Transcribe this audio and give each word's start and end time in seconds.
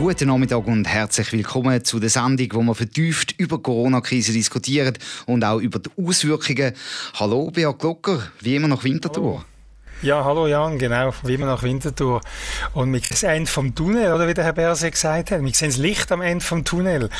Guten 0.00 0.28
Nachmittag 0.28 0.66
und 0.66 0.88
herzlich 0.88 1.30
willkommen 1.30 1.84
zu 1.84 2.00
der 2.00 2.08
Sendung, 2.08 2.48
wo 2.54 2.62
wir 2.62 2.74
vertieft 2.74 3.34
über 3.36 3.58
die 3.58 3.62
Corona-Krise 3.64 4.32
diskutieren 4.32 4.96
und 5.26 5.44
auch 5.44 5.58
über 5.58 5.78
die 5.78 5.90
Auswirkungen. 6.02 6.72
Hallo 7.16 7.50
Beat 7.50 7.78
Glocker, 7.78 8.22
wie 8.40 8.56
immer 8.56 8.68
nach 8.68 8.82
Winterthur. 8.82 9.44
Ja, 10.02 10.24
hallo 10.24 10.46
Jan, 10.46 10.78
genau, 10.78 11.12
wie 11.24 11.34
immer 11.34 11.44
nach 11.44 11.62
Winterthur. 11.62 12.22
Und 12.72 12.94
sehen 12.94 13.04
das 13.10 13.22
Ende 13.22 13.50
vom 13.50 13.74
Tunnel, 13.74 14.14
oder 14.14 14.26
wie 14.26 14.32
der 14.32 14.44
Herr 14.44 14.54
Berse 14.54 14.90
gesagt 14.90 15.30
hat. 15.30 15.44
Wir 15.44 15.52
sehen 15.52 15.68
das 15.68 15.76
Licht 15.76 16.10
am 16.10 16.22
Ende 16.22 16.42
vom 16.42 16.64
Tunnel. 16.64 17.10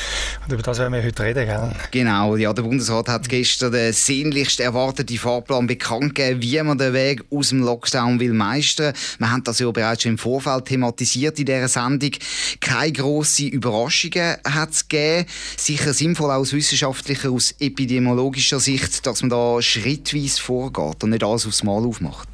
Und 0.46 0.50
über 0.50 0.62
das 0.62 0.78
werden 0.78 0.94
wir 0.94 1.02
heute 1.02 1.22
reden, 1.22 1.44
gell? 1.44 1.72
Genau, 1.90 2.36
ja, 2.36 2.54
der 2.54 2.62
Bundesrat 2.62 3.08
hat 3.08 3.28
gestern 3.28 3.72
den 3.72 3.92
sehnlichst 3.92 4.60
erwarteten 4.60 5.18
Fahrplan 5.18 5.66
bekannt 5.66 6.14
gegeben, 6.14 6.40
wie 6.40 6.62
man 6.62 6.78
den 6.78 6.94
Weg 6.94 7.22
aus 7.30 7.50
dem 7.50 7.60
Lockdown 7.60 8.18
will 8.18 8.32
meistern. 8.32 8.94
Wir 9.18 9.30
haben 9.30 9.44
das 9.44 9.58
ja 9.58 9.70
bereits 9.70 10.04
schon 10.04 10.12
im 10.12 10.18
Vorfeld 10.18 10.64
thematisiert 10.64 11.38
in 11.38 11.44
dieser 11.44 11.68
Sendung. 11.68 12.12
Keine 12.60 12.92
grossen 12.92 13.48
Überraschungen 13.48 14.38
hat 14.42 14.70
es 14.70 14.88
gegeben. 14.88 15.26
Sicher 15.58 15.92
sinnvoll 15.92 16.30
aus 16.30 16.54
wissenschaftlicher, 16.54 17.30
aus 17.30 17.54
epidemiologischer 17.60 18.58
Sicht, 18.58 19.04
dass 19.06 19.20
man 19.20 19.28
da 19.28 19.60
schrittweise 19.60 20.40
vorgeht 20.40 21.04
und 21.04 21.10
nicht 21.10 21.22
alles 21.22 21.46
aufs 21.46 21.62
Mal 21.62 21.84
aufmacht. 21.84 22.26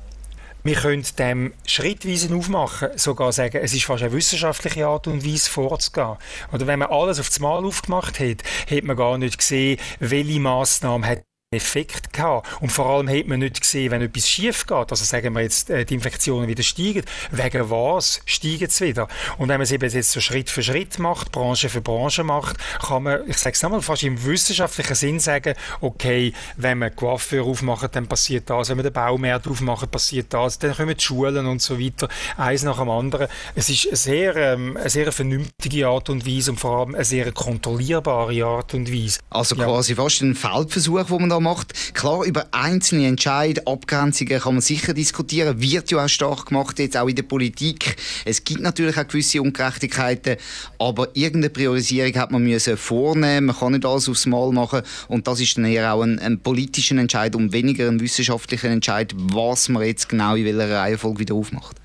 Wir 0.66 0.74
können 0.74 1.06
dem 1.16 1.54
schrittweise 1.64 2.34
aufmachen, 2.34 2.88
sogar 2.96 3.30
sagen, 3.30 3.60
es 3.62 3.72
ist 3.72 3.84
fast 3.84 4.02
eine 4.02 4.12
wissenschaftliche 4.12 4.88
Art 4.88 5.06
und 5.06 5.24
Weise 5.24 5.48
vorzugehen. 5.48 6.16
Oder 6.52 6.66
wenn 6.66 6.80
man 6.80 6.90
alles 6.90 7.20
auf 7.20 7.28
das 7.28 7.38
Mal 7.38 7.64
aufgemacht 7.64 8.18
hat, 8.18 8.42
hat 8.68 8.82
man 8.82 8.96
gar 8.96 9.16
nicht 9.16 9.38
gesehen, 9.38 9.78
welche 10.00 10.40
Massnahmen 10.40 11.08
hat 11.08 11.22
Effekt 11.52 12.12
gehabt. 12.12 12.48
Und 12.60 12.72
vor 12.72 12.86
allem 12.86 13.08
hat 13.08 13.28
man 13.28 13.38
nicht 13.38 13.60
gesehen, 13.60 13.92
wenn 13.92 14.02
etwas 14.02 14.28
schief 14.28 14.66
geht, 14.66 14.90
also 14.90 15.04
sagen 15.04 15.32
wir 15.32 15.42
jetzt, 15.42 15.70
äh, 15.70 15.84
die 15.84 15.94
Infektionen 15.94 16.48
wieder 16.48 16.64
steigen, 16.64 17.04
wegen 17.30 17.70
was 17.70 18.20
steigen 18.24 18.68
sie 18.68 18.86
wieder. 18.86 19.06
Und 19.38 19.48
wenn 19.48 19.58
man 19.58 19.62
es 19.62 19.70
eben 19.70 19.88
jetzt 19.88 20.10
so 20.10 20.20
Schritt 20.20 20.50
für 20.50 20.64
Schritt 20.64 20.98
macht, 20.98 21.30
Branche 21.30 21.68
für 21.68 21.80
Branche 21.80 22.24
macht, 22.24 22.56
kann 22.84 23.04
man, 23.04 23.20
ich 23.28 23.38
sage 23.38 23.54
es 23.54 23.62
nochmal, 23.62 23.80
fast 23.80 24.02
im 24.02 24.24
wissenschaftlichen 24.24 24.96
Sinn 24.96 25.20
sagen, 25.20 25.54
okay, 25.80 26.32
wenn 26.56 26.78
man 26.78 26.96
Coiffeur 26.96 27.44
aufmacht, 27.44 27.94
dann 27.94 28.08
passiert 28.08 28.50
das, 28.50 28.68
wenn 28.68 28.78
man 28.78 28.84
den 28.84 28.92
Baumarkt 28.92 29.46
aufmacht, 29.46 29.88
passiert 29.88 30.34
das, 30.34 30.58
dann 30.58 30.74
kommen 30.74 30.96
die 30.96 31.04
Schulen 31.04 31.46
und 31.46 31.62
so 31.62 31.78
weiter, 31.78 32.08
eins 32.36 32.64
nach 32.64 32.78
dem 32.78 32.90
anderen. 32.90 33.28
Es 33.54 33.68
ist 33.68 33.86
eine 33.86 33.96
sehr, 33.96 34.34
ähm, 34.34 34.76
eine 34.76 34.90
sehr 34.90 35.12
vernünftige 35.12 35.86
Art 35.86 36.10
und 36.10 36.26
Weise 36.26 36.50
und 36.50 36.58
vor 36.58 36.80
allem 36.80 36.96
eine 36.96 37.04
sehr 37.04 37.30
kontrollierbare 37.30 38.44
Art 38.44 38.74
und 38.74 38.92
Weise. 38.92 39.20
Also 39.30 39.54
quasi 39.54 39.92
ja. 39.92 40.02
fast 40.02 40.22
ein 40.22 40.34
Feldversuch, 40.34 41.04
wo 41.06 41.20
man 41.20 41.30
da 41.30 41.35
da 41.36 41.40
macht. 41.40 41.94
Klar, 41.94 42.24
über 42.24 42.46
einzelne 42.52 43.06
Entscheidungen, 43.06 43.66
Abgrenzungen 43.66 44.40
kann 44.40 44.54
man 44.54 44.60
sicher 44.60 44.94
diskutieren, 44.94 45.60
wird 45.60 45.90
ja 45.90 46.04
auch 46.04 46.08
stark 46.08 46.46
gemacht, 46.46 46.78
jetzt 46.78 46.96
auch 46.96 47.08
in 47.08 47.14
der 47.14 47.22
Politik. 47.22 47.96
Es 48.24 48.44
gibt 48.44 48.60
natürlich 48.60 48.96
auch 48.96 49.06
gewisse 49.06 49.42
Ungerechtigkeiten, 49.42 50.36
aber 50.78 51.08
irgendeine 51.14 51.50
Priorisierung 51.50 52.14
hat 52.16 52.30
man 52.30 52.42
müssen 52.42 52.76
vornehmen. 52.76 53.46
Man 53.46 53.56
kann 53.56 53.72
nicht 53.72 53.84
alles 53.84 54.08
aufs 54.08 54.26
Mal 54.26 54.52
machen 54.52 54.82
und 55.08 55.26
das 55.26 55.40
ist 55.40 55.56
dann 55.56 55.64
eher 55.64 55.92
auch 55.92 56.02
ein, 56.02 56.18
ein 56.18 56.40
politischer 56.40 56.96
Entscheid 56.96 57.34
und 57.36 57.52
weniger 57.52 57.88
ein 57.88 58.00
wissenschaftlicher 58.00 58.68
Entscheid, 58.68 59.12
was 59.16 59.68
man 59.68 59.84
jetzt 59.84 60.08
genau 60.08 60.34
in 60.34 60.44
welcher 60.44 60.76
Reihenfolge 60.76 61.20
wieder 61.20 61.34
aufmacht. 61.34 61.76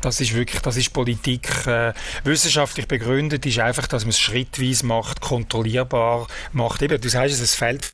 Das 0.00 0.18
ist 0.20 0.34
wirklich, 0.34 0.62
das 0.62 0.78
ist 0.78 0.94
Politik. 0.94 1.66
Äh, 1.66 1.92
wissenschaftlich 2.24 2.88
begründet 2.88 3.44
ist 3.44 3.58
einfach, 3.58 3.86
dass 3.86 4.04
man 4.04 4.10
es 4.10 4.18
schrittweise 4.18 4.86
macht, 4.86 5.20
kontrollierbar 5.20 6.26
macht. 6.52 6.80
Eben, 6.80 6.98
du 6.98 7.08
sagst 7.10 7.40
es 7.40 7.54
fällt 7.54 7.92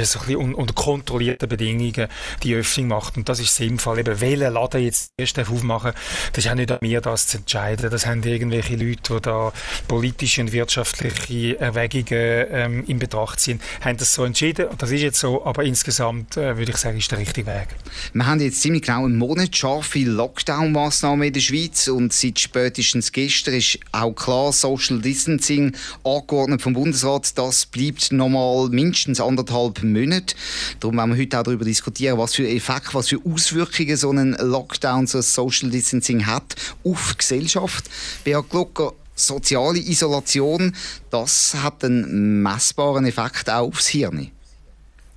es 0.00 0.14
ist 0.14 0.16
ein 0.16 0.26
bisschen 0.26 0.54
unter 0.54 0.72
kontrollierten 0.72 1.48
Bedingungen 1.48 2.08
die 2.42 2.54
Öffnung 2.54 2.88
macht. 2.88 3.16
Und 3.16 3.28
das 3.28 3.40
ist 3.40 3.54
sinnvoll. 3.54 3.98
Eben, 3.98 4.20
welchen 4.20 4.52
Laden 4.52 4.82
jetzt 4.82 5.10
erst 5.18 5.38
aufmachen 5.38 5.92
das 6.32 6.44
ist 6.44 6.50
auch 6.50 6.54
nicht 6.54 6.70
an 6.70 6.78
mir, 6.80 7.00
das 7.00 7.26
zu 7.26 7.38
entscheiden. 7.38 7.90
Das 7.90 8.06
haben 8.06 8.22
irgendwelche 8.22 8.76
Leute, 8.76 9.14
die 9.14 9.20
da 9.20 9.52
politische 9.88 10.40
und 10.40 10.52
wirtschaftliche 10.52 11.60
Erwägungen 11.60 12.06
ähm, 12.50 12.84
in 12.86 12.98
Betracht 12.98 13.40
ziehen, 13.40 13.60
haben 13.82 13.98
das 13.98 14.14
so 14.14 14.24
entschieden. 14.24 14.68
Das 14.78 14.90
ist 14.90 15.02
jetzt 15.02 15.20
so, 15.20 15.44
aber 15.44 15.64
insgesamt 15.64 16.36
äh, 16.36 16.56
würde 16.56 16.72
ich 16.72 16.78
sagen, 16.78 16.96
ist 16.96 17.10
der 17.10 17.18
richtige 17.18 17.46
Weg. 17.46 17.68
Wir 18.14 18.26
haben 18.26 18.40
jetzt 18.40 18.62
ziemlich 18.62 18.82
genau 18.82 19.04
einen 19.04 19.18
Monat 19.18 19.54
scharfe 19.54 19.98
Lockdown-Massnahmen 19.98 21.26
in 21.26 21.32
der 21.32 21.40
Schweiz 21.40 21.88
und 21.88 22.12
seit 22.12 22.38
spätestens 22.38 23.12
gestern 23.12 23.54
ist 23.54 23.78
auch 23.92 24.12
klar, 24.12 24.52
Social 24.52 25.00
Distancing 25.00 25.76
angeordnet 26.04 26.62
vom 26.62 26.72
Bundesrat, 26.72 27.36
das 27.36 27.66
bleibt 27.66 28.12
nochmal 28.12 28.68
mindestens 28.70 29.20
anderthalb 29.20 29.41
anderthalb 29.42 29.82
Monate. 29.82 30.34
Darum 30.80 30.96
wollen 30.96 31.10
wir 31.10 31.18
heute 31.18 31.38
auch 31.38 31.42
darüber 31.42 31.64
diskutieren, 31.64 32.18
was 32.18 32.34
für 32.34 32.48
Effekte, 32.48 32.94
was 32.94 33.08
für 33.08 33.18
Auswirkungen 33.24 33.96
so 33.96 34.10
ein 34.10 34.36
Lockdown, 34.38 35.06
so 35.06 35.18
ein 35.18 35.22
Social 35.22 35.70
Distancing 35.70 36.26
hat 36.26 36.54
auf 36.84 37.12
die 37.12 37.18
Gesellschaft. 37.18 37.90
Beat 38.24 38.48
Glucker, 38.50 38.92
soziale 39.14 39.78
Isolation, 39.78 40.74
das 41.10 41.54
hat 41.62 41.84
einen 41.84 42.42
messbaren 42.42 43.06
Effekt 43.06 43.50
auch 43.50 43.68
aufs 43.68 43.88
Hirn. 43.88 44.30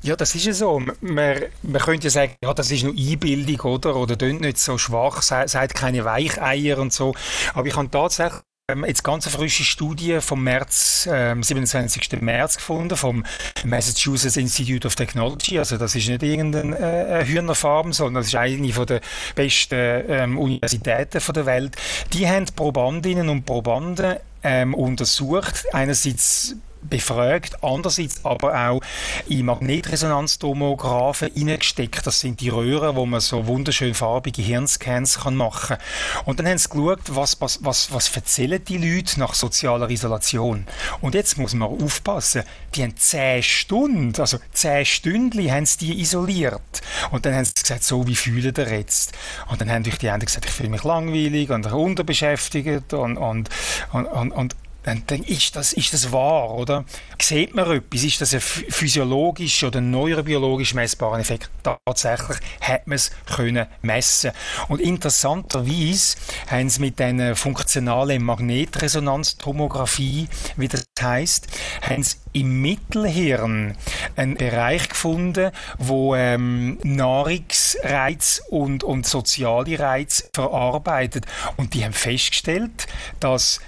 Ja, 0.02 0.16
das 0.16 0.36
ist 0.36 0.46
ja 0.46 0.54
so. 0.54 0.80
Man, 1.02 1.46
man 1.64 1.82
könnte 1.82 2.06
ja 2.06 2.12
sagen, 2.12 2.36
ja, 2.44 2.54
das 2.54 2.70
ist 2.70 2.84
nur 2.84 2.94
Einbildung, 2.94 3.60
oder? 3.62 3.96
Oder 3.96 4.16
tönt 4.16 4.42
nicht 4.42 4.60
so 4.60 4.78
schwach, 4.78 5.24
seid 5.24 5.74
keine 5.74 6.06
Weicheier 6.06 6.78
und 6.78 6.94
so. 6.94 7.16
Aber 7.56 7.68
ich 7.68 7.76
habe 7.76 7.90
tatsächlich 7.90 8.42
jetzt 8.88 9.04
ganz 9.04 9.28
eine 9.28 9.36
frische 9.36 9.64
Studie 9.64 10.22
vom 10.22 10.44
März, 10.44 11.08
ähm, 11.12 11.44
27. 11.44 12.20
März 12.22 12.56
gefunden, 12.56 12.98
vom 12.98 13.24
Massachusetts 13.64 14.38
Institute 14.38 14.88
of 14.88 14.96
Technology. 14.96 15.60
Also 15.60 15.78
das 15.78 15.94
ist 15.94 16.10
nicht 16.10 16.24
irgendeine 16.24 16.76
äh, 16.76 17.26
Hühnerfarm, 17.26 17.94
sondern 17.94 18.24
das 18.24 18.28
ist 18.28 18.36
eine 18.36 18.74
von 18.74 18.88
der 18.88 19.02
besten 19.36 19.76
ähm, 20.10 20.40
Universitäten 20.40 21.22
von 21.22 21.36
der 21.36 21.46
Welt. 21.46 21.76
Die 22.14 22.28
haben 22.28 22.46
Probandinnen 22.56 23.30
und 23.30 23.46
Probanden 23.46 24.16
ähm, 24.42 24.74
untersucht. 24.74 25.66
Einerseits 25.72 26.56
befragt, 26.90 27.64
andererseits 27.64 28.24
aber 28.24 28.70
auch 28.70 28.82
in 29.28 29.46
Magnetresonanztomographen 29.46 31.32
hineingesteckt. 31.34 32.06
Das 32.06 32.20
sind 32.20 32.42
die 32.42 32.50
Röhren, 32.50 32.96
wo 32.96 33.06
man 33.06 33.20
so 33.20 33.48
wunderschön 33.48 33.94
farbige 33.94 34.42
Hirnscans 34.42 35.20
kann 35.20 35.36
machen 35.36 35.78
Und 36.26 36.40
dann 36.40 36.48
haben 36.48 36.58
sie 36.58 36.70
geschaut, 36.70 37.02
was, 37.10 37.40
was, 37.42 37.60
was, 37.64 37.94
was 37.94 38.16
erzählen 38.16 38.64
die 38.64 38.78
Leute 38.78 39.20
nach 39.20 39.34
sozialer 39.34 39.90
Isolation. 39.90 40.66
Und 41.02 41.16
jetzt 41.16 41.38
muss 41.38 41.54
man 41.54 41.70
aufpassen, 41.70 42.44
die 42.74 42.84
haben 42.84 42.96
zehn 42.98 43.44
Stunden, 43.44 44.20
also 44.20 44.40
zehn 44.54 44.86
Stündchen 44.86 45.52
haben 45.52 45.66
sie 45.66 45.78
die 45.78 46.02
isoliert. 46.02 46.82
Und 47.12 47.26
dann 47.26 47.36
haben 47.36 47.46
sie 47.46 47.54
gesagt, 47.54 47.84
so, 47.84 48.08
wie 48.08 48.16
fühlen 48.16 48.54
ihr 48.58 48.72
jetzt? 48.72 49.14
Und 49.50 49.62
dann 49.62 49.70
haben 49.70 49.84
die 49.84 49.92
anderen 49.92 50.26
gesagt, 50.26 50.46
ich 50.46 50.52
fühle 50.52 50.70
mich 50.70 50.84
langweilig 50.84 51.50
und 51.50 51.66
unterbeschäftigt 51.72 52.94
und, 52.94 53.18
und, 53.18 53.50
und, 53.92 54.06
und, 54.06 54.32
und 54.32 54.56
dann, 54.86 55.04
dann 55.08 55.24
ist, 55.24 55.56
das, 55.56 55.74
ist 55.74 55.94
das 55.94 56.12
wahr, 56.12 56.52
oder? 56.52 56.86
Sieht 57.20 57.56
man 57.56 57.72
etwas? 57.72 58.04
Ist 58.04 58.22
das 58.22 58.36
ein 58.36 58.40
physiologisch 58.40 59.64
oder 59.64 59.82
neurobiologisch 59.82 60.76
messbarer 60.76 61.18
Effekt? 61.20 61.50
Tatsächlich 61.64 62.38
hat 62.62 62.86
man 62.86 62.98
es 62.98 63.10
können 63.36 63.66
messen. 63.82 64.30
Und 64.68 64.80
interessanterweise 64.80 66.18
haben 66.52 66.70
sie 66.70 66.82
mit 66.82 67.02
einer 67.02 67.36
funktionalen 67.36 68.22
Magnetresonanztomographie, 68.22 70.28
wie 70.56 70.68
das 70.68 70.86
heißt, 71.02 71.48
haben 71.82 72.04
sie 72.04 72.18
im 72.34 72.62
Mittelhirn 72.62 73.76
einen 74.16 74.36
Bereich 74.36 74.90
gefunden, 74.90 75.50
wo 75.80 76.14
ähm, 76.16 76.78
Nahrungsreiz 76.84 78.44
und, 78.50 78.84
und 78.84 79.08
soziale 79.08 79.80
Reiz 79.80 80.30
verarbeitet. 80.36 81.26
Und 81.58 81.74
die 81.74 81.84
haben 81.84 81.94
festgestellt, 81.94 82.86
dass 83.20 83.62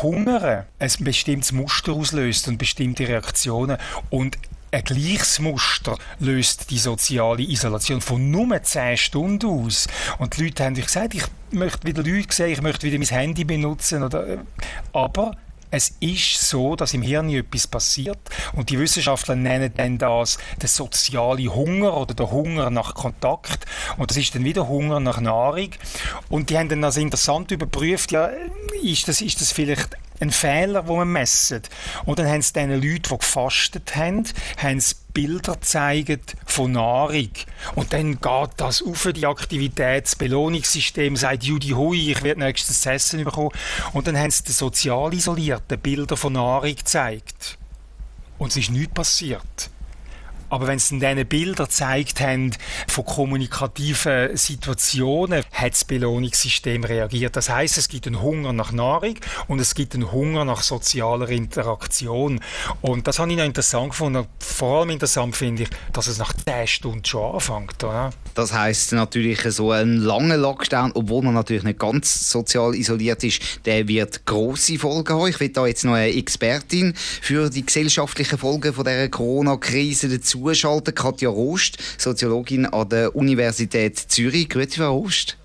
Hunger 0.00 0.66
ein 0.78 0.90
bestimmtes 1.00 1.52
Muster 1.52 1.92
auslöst 1.92 2.48
und 2.48 2.58
bestimmte 2.58 3.06
Reaktionen 3.06 3.76
und 4.10 4.38
ein 4.72 4.84
gleiches 4.84 5.38
Muster 5.38 5.98
löst 6.18 6.70
die 6.70 6.78
soziale 6.78 7.42
Isolation 7.42 8.00
von 8.00 8.30
nur 8.30 8.62
10 8.62 8.96
Stunden 8.96 9.46
aus. 9.46 9.86
Und 10.18 10.36
die 10.36 10.44
Leute 10.44 10.64
haben 10.64 10.74
gesagt, 10.74 11.14
ich 11.14 11.24
möchte 11.50 11.86
wieder 11.86 12.02
Leute 12.02 12.34
sehen, 12.34 12.52
ich 12.52 12.62
möchte 12.62 12.86
wieder 12.86 12.98
mein 12.98 13.06
Handy 13.08 13.44
benutzen. 13.44 14.02
Oder, 14.02 14.26
äh, 14.26 14.38
aber 14.94 15.36
es 15.72 15.94
ist 16.00 16.46
so, 16.46 16.76
dass 16.76 16.94
im 16.94 17.02
Hirn 17.02 17.30
etwas 17.30 17.66
passiert 17.66 18.18
und 18.52 18.68
die 18.68 18.78
Wissenschaftler 18.78 19.34
nennen 19.34 19.72
dann 19.74 19.98
das 19.98 20.38
den 20.60 20.68
sozialen 20.68 21.52
Hunger 21.52 21.96
oder 21.96 22.14
der 22.14 22.30
Hunger 22.30 22.70
nach 22.70 22.94
Kontakt 22.94 23.64
und 23.96 24.10
das 24.10 24.18
ist 24.18 24.34
dann 24.34 24.44
wieder 24.44 24.68
Hunger 24.68 25.00
nach 25.00 25.20
Nahrung 25.20 25.70
und 26.28 26.50
die 26.50 26.58
haben 26.58 26.68
dann 26.68 26.84
also 26.84 27.00
interessant 27.00 27.50
überprüft, 27.50 28.12
ja, 28.12 28.30
ist 28.82 29.08
das, 29.08 29.22
ist 29.22 29.40
das 29.40 29.50
vielleicht 29.50 29.96
ein 30.20 30.30
Fehler, 30.30 30.82
den 30.82 30.96
man 30.96 31.08
messen. 31.08 31.62
Und 32.04 32.18
dann 32.18 32.28
haben 32.28 32.42
sie 32.42 32.52
diesen 32.52 32.70
Leuten, 32.70 33.02
die 33.10 33.18
gefastet 33.18 33.96
haben, 33.96 34.24
haben 34.56 34.78
sie 34.78 34.94
Bilder 35.12 35.54
gezeigt 35.54 36.36
von 36.46 36.72
Nahrung. 36.72 37.30
Und 37.74 37.92
dann 37.92 38.20
geht 38.20 38.50
das 38.56 38.82
auf 38.82 39.08
die 39.14 39.26
Aktivität, 39.26 40.04
das 40.04 40.16
Belohnungssystem 40.16 41.16
sagt, 41.16 41.44
Judy 41.44 41.70
Hui, 41.70 42.10
ich 42.10 42.22
werde 42.22 42.40
nächstes 42.40 42.84
essen 42.86 43.24
bekommen. 43.24 43.50
Und 43.92 44.06
dann 44.06 44.18
haben 44.18 44.30
sie 44.30 44.44
den 44.44 44.54
sozial 44.54 45.12
isolierten 45.14 45.78
Bilder 45.78 46.16
von 46.16 46.34
Nahrung 46.34 46.74
gezeigt. 46.74 47.58
Und 48.38 48.48
es 48.48 48.56
ist 48.56 48.70
nichts 48.70 48.94
passiert. 48.94 49.70
Aber 50.52 50.66
wenn 50.66 50.78
sie 50.78 50.98
dann 50.98 51.26
Bilder 51.26 51.64
gezeigt 51.64 52.20
haben 52.20 52.50
von 52.86 53.06
kommunikativen 53.06 54.36
Situationen, 54.36 55.44
hat 55.50 55.72
das 55.72 55.86
Belohnungssystem 55.86 56.84
reagiert. 56.84 57.36
Das 57.36 57.48
heißt, 57.48 57.78
es 57.78 57.88
gibt 57.88 58.06
einen 58.06 58.20
Hunger 58.20 58.52
nach 58.52 58.70
Nahrung 58.70 59.14
und 59.48 59.62
es 59.62 59.74
gibt 59.74 59.94
einen 59.94 60.12
Hunger 60.12 60.44
nach 60.44 60.62
sozialer 60.62 61.30
Interaktion. 61.30 62.40
Und 62.82 63.06
das 63.06 63.18
habe 63.18 63.30
ich 63.30 63.38
noch 63.38 63.46
interessant 63.46 63.92
gefunden. 63.92 64.26
Vor 64.40 64.80
allem 64.80 64.90
interessant 64.90 65.34
finde 65.36 65.62
ich, 65.62 65.70
dass 65.94 66.06
es 66.06 66.18
nach 66.18 66.34
10 66.34 66.66
Stunden 66.66 67.04
schon 67.06 67.32
anfängt. 67.32 67.82
Oder? 67.82 68.10
Das 68.34 68.52
heißt 68.52 68.92
natürlich, 68.92 69.40
so 69.54 69.70
ein 69.70 69.96
langer 69.96 70.36
Lockdown, 70.36 70.92
obwohl 70.92 71.22
man 71.22 71.32
natürlich 71.32 71.62
nicht 71.62 71.78
ganz 71.78 72.28
sozial 72.28 72.74
isoliert 72.74 73.24
ist, 73.24 73.40
der 73.64 73.88
wird 73.88 74.26
große 74.26 74.78
Folgen 74.78 75.14
haben. 75.14 75.28
Ich 75.28 75.40
will 75.40 75.48
da 75.48 75.66
jetzt 75.66 75.86
noch 75.86 75.94
eine 75.94 76.14
Expertin 76.14 76.92
für 76.94 77.48
die 77.48 77.64
gesellschaftlichen 77.64 78.36
Folgen 78.36 78.74
von 78.74 78.84
der 78.84 79.08
Corona-Krise 79.08 80.10
dazu 80.10 80.41
zuschalten. 80.42 80.94
Katja 80.94 81.28
Rost, 81.28 81.78
Soziologin 81.98 82.66
an 82.66 82.88
der 82.88 83.14
Universität 83.14 83.98
Zürich. 83.98 84.48
Grüezi, 84.48 84.78
Frau 84.78 84.98
Rost. 84.98 85.36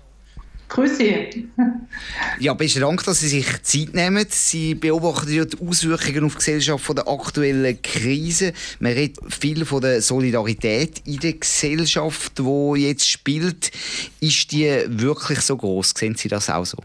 Grüße. 0.68 1.04
Ja, 2.40 2.54
besten 2.54 2.80
Dank, 2.80 3.02
dass 3.04 3.20
Sie 3.20 3.28
sich 3.28 3.46
Zeit 3.62 3.94
nehmen. 3.94 4.24
Sie 4.28 4.74
beobachten 4.74 5.32
ja 5.32 5.44
die 5.44 5.58
Auswirkungen 5.66 6.24
auf 6.24 6.34
die 6.34 6.38
Gesellschaft 6.38 6.84
von 6.84 6.94
der 6.94 7.08
aktuellen 7.08 7.80
Krise. 7.82 8.52
Man 8.78 8.92
redet 8.92 9.18
viel 9.32 9.64
von 9.64 9.80
der 9.80 10.02
Solidarität 10.02 11.02
in 11.06 11.18
der 11.18 11.32
Gesellschaft, 11.32 12.38
die 12.38 12.82
jetzt 12.82 13.08
spielt. 13.08 13.72
Ist 14.20 14.52
die 14.52 14.68
wirklich 14.86 15.40
so 15.40 15.56
groß? 15.56 15.94
Sehen 15.96 16.14
Sie 16.14 16.28
das 16.28 16.50
auch 16.50 16.66
so? 16.66 16.78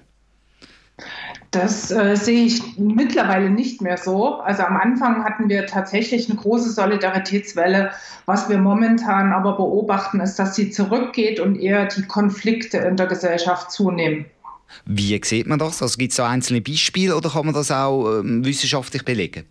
Das 1.54 1.92
äh, 1.92 2.16
sehe 2.16 2.46
ich 2.46 2.78
mittlerweile 2.78 3.52
nicht 3.52 3.80
mehr 3.80 3.98
so. 3.98 4.40
Also 4.40 4.64
am 4.64 4.76
Anfang 4.76 5.24
hatten 5.24 5.50
wir 5.50 5.68
tatsächlich 5.68 6.28
eine 6.28 6.40
große 6.40 6.72
Solidaritätswelle. 6.72 7.92
Was 8.26 8.50
wir 8.50 8.58
momentan 8.58 9.32
aber 9.32 9.56
beobachten, 9.56 10.20
ist, 10.20 10.40
dass 10.40 10.56
sie 10.56 10.72
zurückgeht 10.72 11.40
und 11.40 11.56
eher 11.56 11.86
die 11.86 12.02
Konflikte 12.08 12.80
in 12.80 12.98
der 12.98 13.06
Gesellschaft 13.06 13.72
zunehmen. 13.72 14.26
Wie 14.86 15.22
sieht 15.24 15.46
man 15.46 15.60
das? 15.60 15.84
Also 15.84 15.98
gibt 15.98 16.12
es 16.12 16.18
so 16.18 16.24
einzelne 16.24 16.60
Beispiele 16.60 17.16
oder 17.16 17.30
kann 17.30 17.46
man 17.46 17.54
das 17.54 17.70
auch 17.70 18.10
äh, 18.10 18.24
wissenschaftlich 18.24 19.06
belegen? 19.06 19.46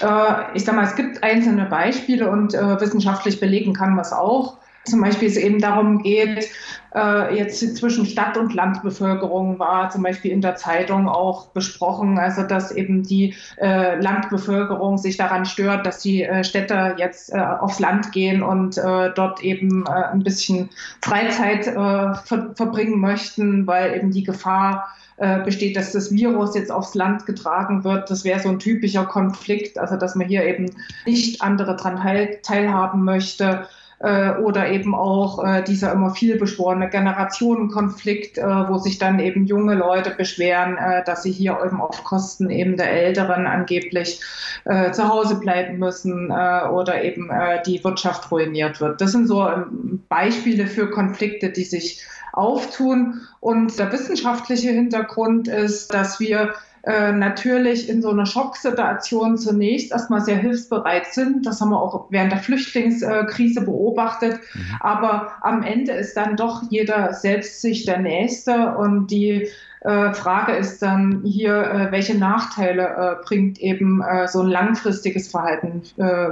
Äh, 0.00 0.56
ich 0.56 0.64
sage 0.64 0.76
mal, 0.76 0.84
es 0.84 0.96
gibt 0.96 1.22
einzelne 1.22 1.66
Beispiele 1.66 2.28
und 2.28 2.54
äh, 2.54 2.80
wissenschaftlich 2.80 3.38
belegen 3.38 3.72
kann 3.72 3.90
man 3.94 4.04
es 4.04 4.12
auch. 4.12 4.56
Zum 4.84 5.00
Beispiel 5.00 5.28
es 5.28 5.36
eben 5.36 5.60
darum 5.60 6.02
geht, 6.02 6.48
äh, 6.94 7.36
jetzt 7.36 7.76
zwischen 7.76 8.06
Stadt- 8.06 8.36
und 8.36 8.54
Landbevölkerung 8.54 9.58
war 9.58 9.90
zum 9.90 10.02
Beispiel 10.02 10.30
in 10.30 10.40
der 10.40 10.56
Zeitung 10.56 11.08
auch 11.08 11.48
besprochen, 11.48 12.18
also 12.18 12.42
dass 12.42 12.70
eben 12.70 13.02
die 13.02 13.34
äh, 13.56 13.98
Landbevölkerung 14.00 14.98
sich 14.98 15.16
daran 15.16 15.44
stört, 15.44 15.86
dass 15.86 16.00
die 16.00 16.22
äh, 16.22 16.44
Städter 16.44 16.96
jetzt 16.98 17.32
äh, 17.32 17.38
aufs 17.38 17.80
Land 17.80 18.12
gehen 18.12 18.42
und 18.42 18.78
äh, 18.78 19.12
dort 19.14 19.42
eben 19.42 19.84
äh, 19.86 19.90
ein 19.90 20.22
bisschen 20.22 20.70
Freizeit 21.02 21.64
ver 21.64 22.52
verbringen 22.54 23.00
möchten, 23.00 23.66
weil 23.66 23.96
eben 23.96 24.10
die 24.10 24.22
Gefahr 24.22 24.88
besteht, 25.44 25.76
dass 25.76 25.92
das 25.92 26.10
Virus 26.10 26.56
jetzt 26.56 26.72
aufs 26.72 26.94
Land 26.94 27.24
getragen 27.24 27.84
wird. 27.84 28.10
Das 28.10 28.24
wäre 28.24 28.40
so 28.40 28.48
ein 28.48 28.58
typischer 28.58 29.04
Konflikt, 29.04 29.78
also 29.78 29.96
dass 29.96 30.16
man 30.16 30.26
hier 30.26 30.44
eben 30.44 30.70
nicht 31.06 31.40
andere 31.40 31.76
teil 31.76 32.40
teilhaben 32.42 33.04
möchte. 33.04 33.66
Äh, 34.04 34.36
oder 34.36 34.68
eben 34.68 34.94
auch 34.94 35.42
äh, 35.42 35.62
dieser 35.62 35.92
immer 35.92 36.14
viel 36.14 36.36
beschworene 36.36 36.90
Generationenkonflikt, 36.90 38.36
äh, 38.36 38.42
wo 38.42 38.76
sich 38.76 38.98
dann 38.98 39.18
eben 39.18 39.46
junge 39.46 39.74
Leute 39.74 40.10
beschweren, 40.10 40.76
dass 41.06 41.22
sie 41.22 41.32
hier 41.32 41.58
eben 41.64 41.80
auf 41.80 42.04
Kosten 42.04 42.50
eben 42.50 42.76
der 42.76 42.90
Älteren 42.90 43.46
angeblich 43.46 44.20
zu 44.92 45.08
Hause 45.08 45.36
bleiben 45.36 45.78
müssen 45.78 46.30
oder 46.30 47.02
eben 47.02 47.30
die 47.66 47.82
Wirtschaft 47.84 48.30
ruiniert 48.30 48.80
wird. 48.80 49.00
Das 49.00 49.12
sind 49.12 49.26
so 49.26 49.46
ähm, 49.46 50.02
Beispiele 50.08 50.66
für 50.66 50.90
Konflikte, 50.90 51.50
die 51.50 51.64
sich 51.64 52.02
auftun. 52.32 53.20
Und 53.40 53.78
der 53.78 53.92
wissenschaftliche 53.92 54.70
Hintergrund 54.70 55.48
ist, 55.48 55.92
dass 55.92 56.18
wir 56.18 56.54
äh, 56.86 57.12
natürlich 57.12 57.88
in 57.88 58.02
so 58.02 58.10
einer 58.10 58.26
Schocksituation 58.26 59.38
zunächst 59.38 59.90
erstmal 59.90 60.20
sehr 60.20 60.36
hilfsbereit 60.36 61.06
sind. 61.06 61.46
Das 61.46 61.60
haben 61.60 61.70
wir 61.70 61.80
auch 61.80 62.06
während 62.10 62.32
der 62.32 62.40
Flüchtlingskrise 62.40 63.62
beobachtet. 63.62 64.40
Mhm. 64.54 64.60
Aber 64.80 65.32
am 65.40 65.62
Ende 65.62 65.92
ist 65.92 66.14
dann 66.14 66.36
doch 66.36 66.62
jeder 66.68 67.14
selbst 67.14 67.62
sich 67.62 67.86
der 67.86 68.00
Nächste 68.00 68.76
und 68.76 69.06
die 69.06 69.48
äh, 69.80 70.12
Frage 70.12 70.52
ist 70.52 70.82
dann 70.82 71.22
hier, 71.24 71.56
äh, 71.56 71.92
welche 71.92 72.18
Nachteile 72.18 73.20
bringt 73.24 73.58
eben 73.60 74.02
so 74.26 74.42
ein 74.42 74.48
langfristiges 74.48 75.28
Verhalten 75.30 75.82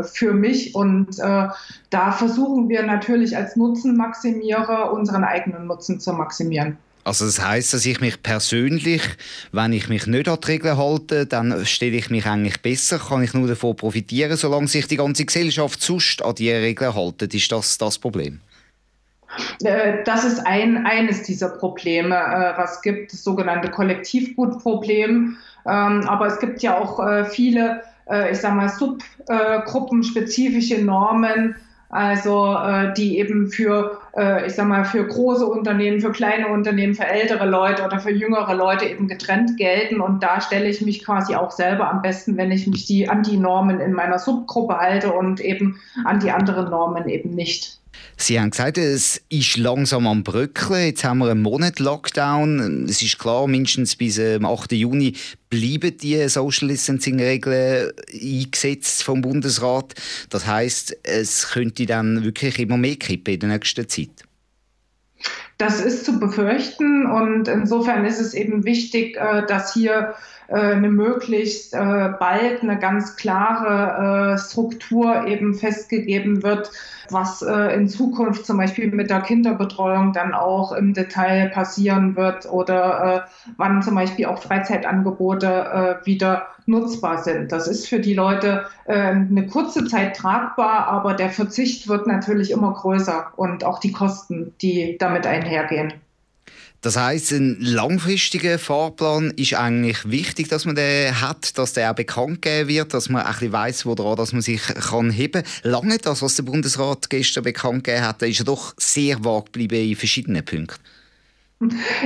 für 0.03 0.33
mich? 0.33 0.75
Und 0.75 1.19
da 1.19 2.13
versuchen 2.13 2.69
wir 2.69 2.83
natürlich 2.83 3.37
als 3.37 3.57
Nutzenmaximierer 3.57 4.93
unseren 4.93 5.25
eigenen 5.25 5.67
Nutzen 5.67 6.01
zu 6.01 6.13
maximieren. 6.13 6.77
Also 7.05 7.25
das 7.25 7.45
heißt, 7.45 7.75
dass 7.75 7.85
ich 7.85 8.01
mich 8.01 8.23
persönlich, 8.23 9.03
wenn 9.51 9.73
ich 9.73 9.89
mich 9.89 10.07
nicht 10.07 10.29
an 10.29 10.39
die 10.41 10.53
Regeln 10.53 10.77
halte, 10.77 11.27
dann 11.27 11.67
stelle 11.67 11.97
ich 11.97 12.11
mich 12.11 12.27
eigentlich 12.27 12.63
besser, 12.63 12.99
kann 12.99 13.25
ich 13.25 13.35
nur 13.35 13.49
davon 13.49 13.75
profitieren, 13.75 14.37
solange 14.37 14.69
sich 14.69 14.87
die 14.87 14.97
ganze 14.97 15.25
Gesellschaft 15.25 15.83
sonst 15.83 16.23
an 16.23 16.37
die 16.37 16.51
Regeln 16.51 16.95
hält. 16.95 17.23
Ist 17.23 17.51
das 17.51 17.79
das 17.79 17.99
Problem? 17.99 18.41
Äh, 19.63 20.03
das 20.05 20.25
ist 20.25 20.47
ein, 20.47 20.87
eines 20.87 21.23
dieser 21.23 21.49
Probleme, 21.49 22.15
äh, 22.15 22.53
was 22.57 22.83
gibt, 22.83 23.13
das 23.13 23.25
sogenannte 23.25 23.71
Kollektivgutproblem. 23.71 25.37
Ähm, 25.65 26.09
aber 26.09 26.27
es 26.27 26.39
gibt 26.39 26.63
ja 26.63 26.79
auch 26.79 27.05
äh, 27.05 27.25
viele, 27.25 27.83
ich 28.33 28.39
sag 28.39 28.57
mal, 28.57 28.69
subgruppenspezifische 28.69 30.83
Normen, 30.83 31.55
also 31.89 32.57
die 32.97 33.19
eben 33.19 33.49
für, 33.49 34.02
äh, 34.17 34.47
ich 34.47 34.55
sag 34.55 34.67
mal, 34.67 34.85
für 34.85 35.07
große 35.07 35.47
Unternehmen, 35.47 36.01
für 36.01 36.13
kleine 36.13 36.49
Unternehmen, 36.49 36.95
für 36.95 37.07
ältere 37.07 37.47
Leute 37.47 37.85
oder 37.85 38.01
für 38.01 38.11
jüngere 38.11 38.55
Leute 38.55 38.87
eben 38.87 39.09
getrennt 39.09 39.57
gelten. 39.57 40.01
Und 40.01 40.23
da 40.23 40.41
stelle 40.41 40.69
ich 40.69 40.81
mich 40.81 41.05
quasi 41.05 41.35
auch 41.35 41.51
selber 41.51 41.91
am 41.91 42.03
besten, 42.03 42.37
wenn 42.37 42.51
ich 42.51 42.67
mich 42.67 42.87
die 42.87 43.09
an 43.09 43.23
die 43.23 43.37
Normen 43.37 43.81
in 43.81 43.93
meiner 43.93 44.19
Subgruppe 44.19 44.79
halte 44.79 45.13
und 45.13 45.41
eben 45.41 45.81
an 46.05 46.21
die 46.21 46.31
anderen 46.31 46.71
Normen 46.71 47.09
eben 47.09 47.31
nicht. 47.31 47.82
Sie 48.17 48.39
haben 48.39 48.51
gesagt, 48.51 48.79
es 48.79 49.21
ist 49.29 49.57
langsam 49.57 50.07
am 50.07 50.23
Bröckeln. 50.23 50.87
Jetzt 50.87 51.05
haben 51.05 51.19
wir 51.19 51.31
einen 51.31 51.43
Monat 51.43 51.79
Lockdown. 51.79 52.87
Es 52.89 53.03
ist 53.03 53.19
klar, 53.19 53.47
mindestens 53.47 53.97
bis 53.97 54.19
am 54.19 54.45
8. 54.45 54.73
Juni 54.73 55.15
bleiben 55.51 55.97
die 55.97 56.29
Social 56.29 56.69
Distancing-Regeln 56.69 57.93
eingesetzt 58.13 59.03
vom 59.03 59.23
Bundesrat. 59.23 59.95
Das 60.31 60.47
heißt, 60.47 60.97
es 61.03 61.49
könnte 61.49 61.87
dann 61.87 62.23
wirklich 62.25 62.59
immer 62.59 62.77
mehr 62.77 62.97
kippen 62.97 63.35
in 63.35 63.41
der 63.41 63.49
nächsten 63.51 63.89
Zeit. 63.89 64.11
Das 65.63 65.81
ist 65.81 66.05
zu 66.05 66.19
befürchten 66.19 67.07
und 67.07 67.47
insofern 67.47 68.05
ist 68.05 68.19
es 68.19 68.35
eben 68.35 68.65
wichtig, 68.65 69.17
äh, 69.17 69.47
dass 69.47 69.73
hier 69.73 70.15
äh, 70.49 70.57
eine 70.57 70.91
möglichst 70.91 71.73
äh, 71.73 71.79
bald 72.19 72.63
eine 72.63 72.81
ganz 72.81 73.15
klare 73.15 74.37
Struktur 74.39 75.29
eben 75.29 75.55
festgegeben 75.55 76.43
wird, 76.43 76.73
was 77.11 77.43
in 77.43 77.89
Zukunft 77.89 78.47
zum 78.47 78.57
Beispiel 78.57 78.91
mit 78.91 79.11
der 79.11 79.21
Kinderbetreuung 79.21 80.13
dann 80.13 80.33
auch 80.33 80.73
im 80.73 80.95
Detail 80.95 81.51
passieren 81.51 82.17
wird 82.17 82.51
oder 82.51 83.29
wann 83.59 83.83
zum 83.83 83.97
Beispiel 83.97 84.27
auch 84.27 84.43
Freizeitangebote 84.43 86.01
wieder 86.05 86.47
nutzbar 86.65 87.19
sind. 87.23 87.53
Das 87.53 87.69
ist 87.69 87.87
für 87.87 88.01
die 88.01 88.15
Leute 88.15 88.65
eine 88.87 89.47
kurze 89.47 89.85
Zeit 89.85 90.17
tragbar, 90.17 90.87
aber 90.87 91.13
der 91.13 91.29
Verzicht 91.29 91.89
wird 91.89 92.07
natürlich 92.07 92.51
immer 92.51 92.73
größer 92.73 93.33
und 93.37 93.65
auch 93.65 93.79
die 93.79 93.93
Kosten, 93.93 94.55
die 94.63 94.97
damit 94.99 95.27
einhergehen. 95.27 95.52
Das 96.83 96.97
heißt, 96.97 97.31
ein 97.31 97.59
langfristiger 97.61 98.59
Fahrplan 98.59 99.31
ist 99.37 99.55
eigentlich 99.55 100.11
wichtig, 100.11 100.49
dass 100.49 100.65
man 100.65 100.75
den 100.75 101.21
hat, 101.21 101.57
dass 101.57 101.75
der 101.75 101.93
auch 101.93 101.95
bekannt 101.95 102.43
gegeben 102.43 102.69
wird, 102.69 102.93
dass 102.93 103.09
man 103.09 103.23
ein 103.23 103.33
bisschen 103.33 103.53
weiss, 103.53 103.87
woran 103.87 104.17
dass 104.17 104.33
man 104.33 104.43
sich 104.43 104.61
kann 104.63 105.11
heben 105.11 105.45
kann. 105.45 105.71
Lange 105.71 105.99
das, 105.99 106.23
was 106.23 106.35
der 106.35 106.43
Bundesrat 106.43 107.09
gestern 107.09 107.45
bekannt 107.45 107.85
gegeben 107.85 108.05
hat, 108.05 108.21
ist 108.23 108.49
doch 108.49 108.75
sehr 108.79 109.25
vag 109.25 109.47
geblieben 109.47 109.91
in 109.91 109.95
verschiedenen 109.95 110.45
Punkten. 110.45 110.83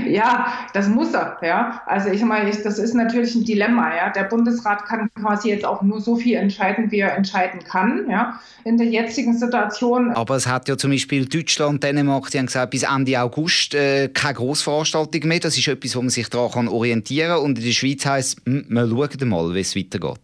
Ja, 0.06 0.52
das 0.72 0.88
muss 0.88 1.14
er. 1.14 1.38
Ja. 1.42 1.82
Also 1.86 2.10
ich 2.10 2.22
meine, 2.22 2.50
das 2.50 2.78
ist 2.78 2.94
natürlich 2.94 3.34
ein 3.34 3.44
Dilemma. 3.44 3.94
Ja. 3.96 4.10
Der 4.10 4.24
Bundesrat 4.24 4.84
kann 4.86 5.08
quasi 5.20 5.50
jetzt 5.50 5.64
auch 5.64 5.82
nur 5.82 6.00
so 6.00 6.16
viel 6.16 6.36
entscheiden, 6.36 6.90
wie 6.90 7.00
er 7.00 7.16
entscheiden 7.16 7.60
kann. 7.64 8.08
Ja. 8.10 8.40
In 8.64 8.76
der 8.76 8.86
jetzigen 8.86 9.36
Situation. 9.36 10.12
Aber 10.12 10.36
es 10.36 10.46
hat 10.46 10.68
ja 10.68 10.76
zum 10.76 10.90
Beispiel 10.90 11.26
Deutschland, 11.26 11.82
Dänemark, 11.82 12.30
die 12.30 12.38
haben 12.38 12.46
gesagt, 12.46 12.70
bis 12.70 12.82
Ende 12.82 13.20
August 13.20 13.74
äh, 13.74 14.08
keine 14.08 14.34
Großveranstaltung 14.34 15.28
mehr. 15.28 15.40
Das 15.40 15.56
ist 15.56 15.68
etwas, 15.68 15.96
wo 15.96 16.02
man 16.02 16.10
sich 16.10 16.28
daran 16.28 16.68
orientieren 16.68 17.30
kann. 17.30 17.44
Und 17.44 17.58
in 17.58 17.64
der 17.64 17.72
Schweiz 17.72 18.04
heisst, 18.04 18.38
hm, 18.44 18.66
wir 18.68 18.88
schauen 18.88 19.28
mal, 19.28 19.54
wie 19.54 19.60
es 19.60 19.76
weitergeht. 19.76 20.20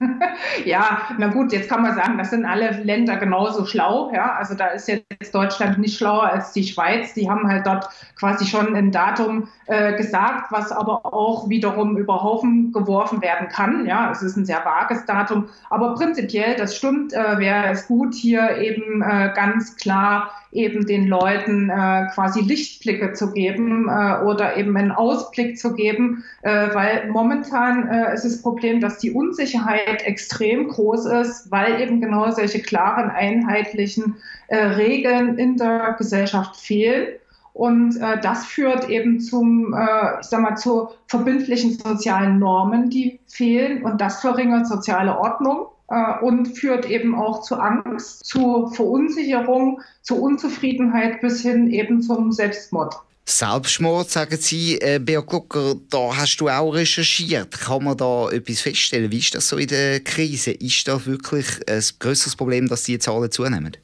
ja, 0.64 1.02
na 1.18 1.28
gut, 1.28 1.52
jetzt 1.52 1.68
kann 1.68 1.82
man 1.82 1.94
sagen, 1.94 2.18
das 2.18 2.30
sind 2.30 2.44
alle 2.44 2.70
Länder 2.82 3.16
genauso 3.16 3.64
schlau. 3.64 4.12
Ja? 4.12 4.34
Also 4.34 4.54
da 4.54 4.68
ist 4.68 4.88
jetzt 4.88 5.34
Deutschland 5.34 5.78
nicht 5.78 5.96
schlauer 5.96 6.24
als 6.24 6.52
die 6.52 6.64
Schweiz. 6.64 7.14
Die 7.14 7.30
haben 7.30 7.48
halt 7.48 7.66
dort 7.66 7.88
quasi 8.16 8.46
schon 8.46 8.74
ein 8.74 8.90
Datum 8.90 9.48
äh, 9.66 9.96
gesagt, 9.96 10.50
was 10.50 10.72
aber 10.72 11.06
auch 11.06 11.48
wiederum 11.48 11.96
über 11.96 12.22
Haufen 12.22 12.72
geworfen 12.72 13.22
werden 13.22 13.48
kann. 13.48 13.86
Ja, 13.86 14.10
es 14.10 14.22
ist 14.22 14.36
ein 14.36 14.44
sehr 14.44 14.64
vages 14.64 15.04
Datum, 15.06 15.48
aber 15.70 15.94
prinzipiell, 15.94 16.56
das 16.56 16.76
stimmt, 16.76 17.12
äh, 17.12 17.38
wäre 17.38 17.68
es 17.70 17.86
gut, 17.86 18.14
hier 18.14 18.58
eben 18.58 19.02
äh, 19.02 19.32
ganz 19.34 19.76
klar 19.76 20.30
eben 20.54 20.86
den 20.86 21.08
Leuten 21.08 21.68
äh, 21.68 22.06
quasi 22.14 22.40
Lichtblicke 22.40 23.12
zu 23.12 23.32
geben 23.32 23.88
äh, 23.88 24.22
oder 24.22 24.56
eben 24.56 24.76
einen 24.76 24.92
Ausblick 24.92 25.58
zu 25.58 25.74
geben, 25.74 26.24
äh, 26.42 26.68
weil 26.72 27.08
momentan 27.10 27.88
äh, 27.88 28.14
ist 28.14 28.24
das 28.24 28.40
Problem, 28.40 28.80
dass 28.80 28.98
die 28.98 29.10
Unsicherheit 29.10 29.93
extrem 30.02 30.68
groß 30.68 31.06
ist, 31.06 31.50
weil 31.50 31.80
eben 31.80 32.00
genau 32.00 32.30
solche 32.30 32.60
klaren, 32.60 33.10
einheitlichen 33.10 34.16
äh, 34.48 34.56
Regeln 34.56 35.38
in 35.38 35.56
der 35.56 35.94
Gesellschaft 35.98 36.56
fehlen. 36.56 37.08
Und 37.52 37.96
äh, 38.00 38.20
das 38.20 38.46
führt 38.46 38.90
eben 38.90 39.20
zum, 39.20 39.74
äh, 39.74 40.20
ich 40.20 40.26
sag 40.26 40.40
mal, 40.40 40.56
zu 40.56 40.88
verbindlichen 41.06 41.78
sozialen 41.78 42.40
Normen, 42.40 42.90
die 42.90 43.20
fehlen. 43.28 43.84
Und 43.84 44.00
das 44.00 44.20
verringert 44.20 44.66
soziale 44.66 45.16
Ordnung 45.16 45.66
äh, 45.88 46.18
und 46.20 46.46
führt 46.58 46.90
eben 46.90 47.14
auch 47.14 47.42
zu 47.42 47.56
Angst, 47.56 48.24
zu 48.26 48.66
Verunsicherung, 48.68 49.80
zu 50.02 50.20
Unzufriedenheit 50.20 51.20
bis 51.20 51.42
hin 51.42 51.70
eben 51.70 52.02
zum 52.02 52.32
Selbstmord. 52.32 52.96
Selbstmord, 53.26 54.10
sagen 54.10 54.36
Sie, 54.38 54.78
äh, 54.80 54.98
Beat 54.98 55.26
Glucker, 55.26 55.76
da 55.88 56.14
hast 56.14 56.36
du 56.36 56.48
auch 56.48 56.72
recherchiert. 56.72 57.52
Kann 57.52 57.84
man 57.84 57.96
da 57.96 58.30
etwas 58.30 58.60
feststellen? 58.60 59.10
Wie 59.10 59.18
ist 59.18 59.34
das 59.34 59.48
so 59.48 59.56
in 59.56 59.68
der 59.68 60.00
Krise? 60.00 60.50
Ist 60.50 60.86
das 60.86 61.06
wirklich 61.06 61.46
ein 61.66 61.82
größeres 61.98 62.36
Problem, 62.36 62.68
dass 62.68 62.82
die 62.82 62.98
Zahlen 62.98 63.30
zunehmen? 63.30 63.76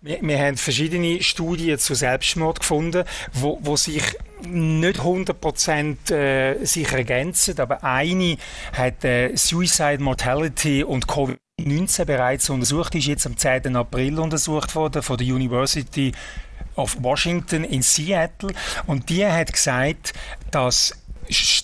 Wir, 0.00 0.18
wir, 0.22 0.38
haben 0.38 0.56
verschiedene 0.56 1.22
Studien 1.22 1.78
zu 1.78 1.94
Selbstmord 1.94 2.60
gefunden, 2.60 3.04
wo, 3.32 3.58
wo 3.62 3.76
sich 3.76 4.02
nicht 4.46 5.00
100% 5.00 6.12
äh, 6.12 6.64
sich 6.64 6.92
ergänzen, 6.92 7.58
aber 7.58 7.82
eine 7.82 8.36
hat 8.74 9.02
äh, 9.04 9.34
Suicide 9.34 9.98
Mortality 10.00 10.84
und 10.84 11.08
Covid 11.08 11.38
19 11.60 12.06
bereits 12.06 12.48
untersucht, 12.48 12.94
ist 12.94 13.06
jetzt 13.06 13.26
am 13.26 13.36
10. 13.36 13.74
April 13.74 14.20
untersucht 14.20 14.76
worden 14.76 15.02
von 15.02 15.16
der 15.16 15.26
University 15.26 16.12
of 16.78 16.96
Washington 17.02 17.64
in 17.64 17.82
Seattle. 17.82 18.54
Und 18.86 19.10
die 19.10 19.26
hat 19.26 19.52
gesagt, 19.52 20.14
dass 20.50 20.94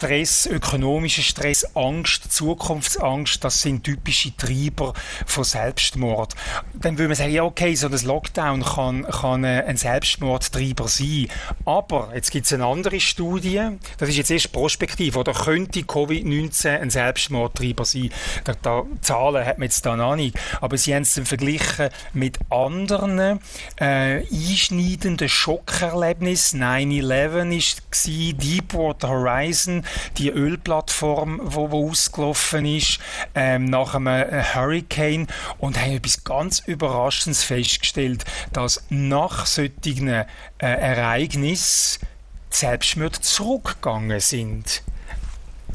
Stress, 0.04 0.44
ökonomischer 0.44 1.22
Stress, 1.22 1.64
Angst, 1.74 2.30
Zukunftsangst, 2.30 3.42
das 3.42 3.62
sind 3.62 3.84
typische 3.84 4.36
Treiber 4.36 4.92
von 5.24 5.44
Selbstmord. 5.44 6.34
Dann 6.74 6.98
würde 6.98 7.08
man 7.08 7.16
sagen, 7.16 7.32
ja 7.32 7.42
okay, 7.42 7.74
so 7.74 7.86
ein 7.86 7.98
Lockdown 8.04 8.62
kann, 8.62 9.04
kann 9.04 9.46
ein 9.46 9.78
Selbstmordtreiber 9.78 10.88
sein. 10.88 11.28
Aber 11.64 12.12
jetzt 12.14 12.32
gibt 12.32 12.44
es 12.44 12.52
eine 12.52 12.66
andere 12.66 13.00
Studie, 13.00 13.62
das 13.96 14.10
ist 14.10 14.18
jetzt 14.18 14.30
erst 14.30 14.52
prospektiv, 14.52 15.16
oder 15.16 15.32
könnte 15.32 15.80
Covid-19 15.80 16.80
ein 16.80 16.90
Selbstmordtreiber 16.90 17.86
sein? 17.86 18.10
Da, 18.44 18.52
da, 18.60 18.82
Zahlen 19.00 19.46
hat 19.46 19.56
man 19.56 19.68
jetzt 19.68 19.86
da 19.86 19.96
noch 19.96 20.16
nicht. 20.16 20.38
Aber 20.60 20.76
sie 20.76 20.94
haben 20.94 21.04
es 21.04 21.14
dann 21.14 21.24
verglichen 21.24 21.88
mit 22.12 22.38
anderen 22.50 23.40
äh, 23.76 24.22
einschneidenden 24.30 25.30
Schockerlebnissen. 25.30 26.62
9-11 26.62 27.78
war, 27.94 28.34
Deepwater 28.38 29.08
Horizon, 29.08 29.82
die 30.18 30.30
Ölplattform, 30.30 31.40
wo, 31.42 31.70
wo 31.70 31.90
ausgelaufen 31.90 32.66
ist, 32.66 32.98
ähm, 33.34 33.66
nach 33.66 33.94
einem 33.94 34.06
äh, 34.06 34.42
Hurricane 34.54 35.26
und 35.58 35.78
haben 35.80 35.92
etwas 35.92 36.24
ganz 36.24 36.60
Überraschendes 36.60 37.44
festgestellt, 37.44 38.24
dass 38.52 38.84
nach 38.90 39.46
solchen 39.46 40.08
äh, 40.08 40.24
Ereignissen 40.58 42.06
Selbstmorde 42.50 43.20
zurückgegangen 43.20 44.20
sind. 44.20 44.82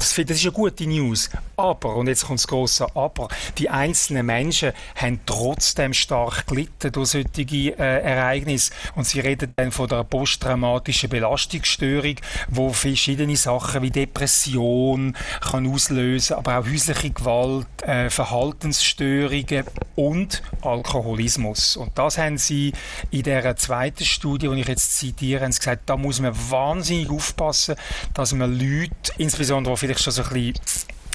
Das, 0.00 0.14
das 0.14 0.38
ist 0.38 0.44
eine 0.44 0.52
gute 0.52 0.86
News. 0.86 1.28
Aber, 1.58 1.94
und 1.96 2.06
jetzt 2.06 2.24
kommt 2.24 2.40
das 2.40 2.48
grosse 2.48 2.86
Aber, 2.96 3.28
die 3.58 3.68
einzelnen 3.68 4.24
Menschen 4.24 4.72
haben 4.96 5.20
trotzdem 5.26 5.92
stark 5.92 6.46
gelitten 6.46 6.90
durch 6.90 7.10
solche 7.10 7.28
äh, 7.38 7.74
Ereignisse. 7.76 8.72
Und 8.94 9.06
sie 9.06 9.20
reden 9.20 9.52
dann 9.56 9.70
von 9.70 9.88
der 9.88 10.04
posttraumatischen 10.04 11.10
Belastungsstörung, 11.10 12.14
wo 12.48 12.72
verschiedene 12.72 13.36
Sachen 13.36 13.82
wie 13.82 13.90
Depression 13.90 15.14
kann 15.42 15.70
auslösen, 15.70 16.36
aber 16.36 16.58
auch 16.58 16.64
häusliche 16.64 17.10
Gewalt, 17.10 17.66
äh, 17.82 18.08
Verhaltensstörungen 18.08 19.64
und 19.96 20.42
Alkoholismus. 20.62 21.76
Und 21.76 21.98
das 21.98 22.16
haben 22.16 22.38
sie 22.38 22.72
in 23.10 23.24
der 23.24 23.54
zweiten 23.56 24.06
Studie, 24.06 24.48
die 24.48 24.62
ich 24.62 24.68
jetzt 24.68 24.96
zitiere, 24.96 25.44
haben 25.44 25.52
sie 25.52 25.58
gesagt, 25.58 25.82
da 25.90 25.98
muss 25.98 26.20
man 26.20 26.34
wahnsinnig 26.48 27.10
aufpassen, 27.10 27.74
dass 28.14 28.32
man 28.32 28.58
Leute, 28.58 29.12
insbesondere 29.18 29.76
vielleicht 29.90 30.04
schon 30.04 30.12
so 30.12 30.22
ein 30.22 30.28
bisschen 30.28 30.54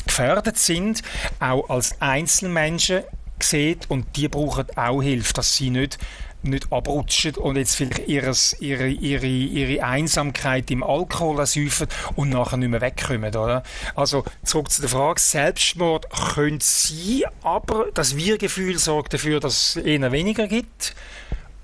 gefährdet 0.06 0.58
sind, 0.58 1.02
auch 1.40 1.70
als 1.70 2.00
Einzelmenschen 2.02 3.04
sieht 3.40 3.90
und 3.90 4.16
die 4.16 4.28
brauchen 4.28 4.66
auch 4.76 5.02
Hilfe, 5.02 5.34
dass 5.34 5.56
sie 5.56 5.70
nicht 5.70 5.98
nicht 6.44 6.72
abrutschen 6.72 7.36
und 7.38 7.56
jetzt 7.56 7.76
vielleicht 7.76 8.08
ihres, 8.08 8.56
ihre, 8.60 8.88
ihre, 8.88 9.26
ihre 9.26 9.84
Einsamkeit 9.84 10.70
im 10.70 10.84
Alkohol 10.84 11.44
säufen 11.48 11.88
und 12.16 12.30
nachher 12.30 12.58
nicht 12.58 12.70
mehr 12.70 12.82
wegkommen. 12.82 13.36
Oder? 13.36 13.64
Also 13.96 14.24
zurück 14.44 14.70
zu 14.70 14.82
der 14.82 14.92
Frage, 14.92 15.20
Selbstmord 15.20 16.08
könnte 16.36 16.64
sein, 16.64 17.24
aber 17.42 17.88
das 17.96 18.16
Wir-Gefühl 18.16 18.78
sorgt 18.78 19.16
dafür, 19.16 19.40
dass 19.40 19.76
es 19.76 19.84
eher 19.84 20.12
weniger 20.12 20.48
gibt. 20.48 20.94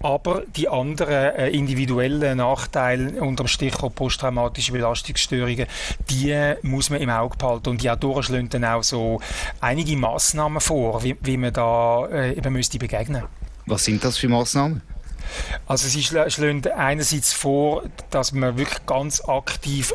Aber 0.04 0.44
die 0.56 0.68
anderen 0.68 1.36
äh, 1.36 1.50
individuellen 1.50 2.38
Nachteile 2.38 3.22
unter 3.22 3.44
dem 3.44 3.48
Stichwort 3.48 3.96
posttraumatische 3.96 4.72
Belastungsstörungen, 4.72 5.68
die 6.10 6.56
muss 6.62 6.90
man 6.90 7.02
im 7.02 7.10
Auge 7.10 7.38
behalten. 7.38 7.70
Und 7.70 7.84
ja, 7.84 7.96
durchschlägt 7.96 8.54
dann 8.54 8.66
auch 8.66 8.84
so 8.84 9.20
einige 9.60 9.96
Massnahmen 9.98 10.62
vor, 10.62 11.04
wie, 11.04 11.16
wie 11.22 11.38
man 11.38 11.54
da 11.54 12.08
äh, 12.08 12.38
eben 12.38 12.54
müsste 12.54 12.80
begegnen. 12.80 13.24
Was 13.66 13.86
sind 13.86 14.04
das 14.04 14.18
für 14.18 14.28
Massnahmen? 14.28 14.82
Also 15.68 15.88
sie 15.88 16.04
schlagen 16.04 16.66
einerseits 16.76 17.34
vor, 17.34 17.84
dass 18.10 18.32
man 18.32 18.58
wirklich 18.58 18.86
ganz 18.86 19.22
aktiv 19.22 19.94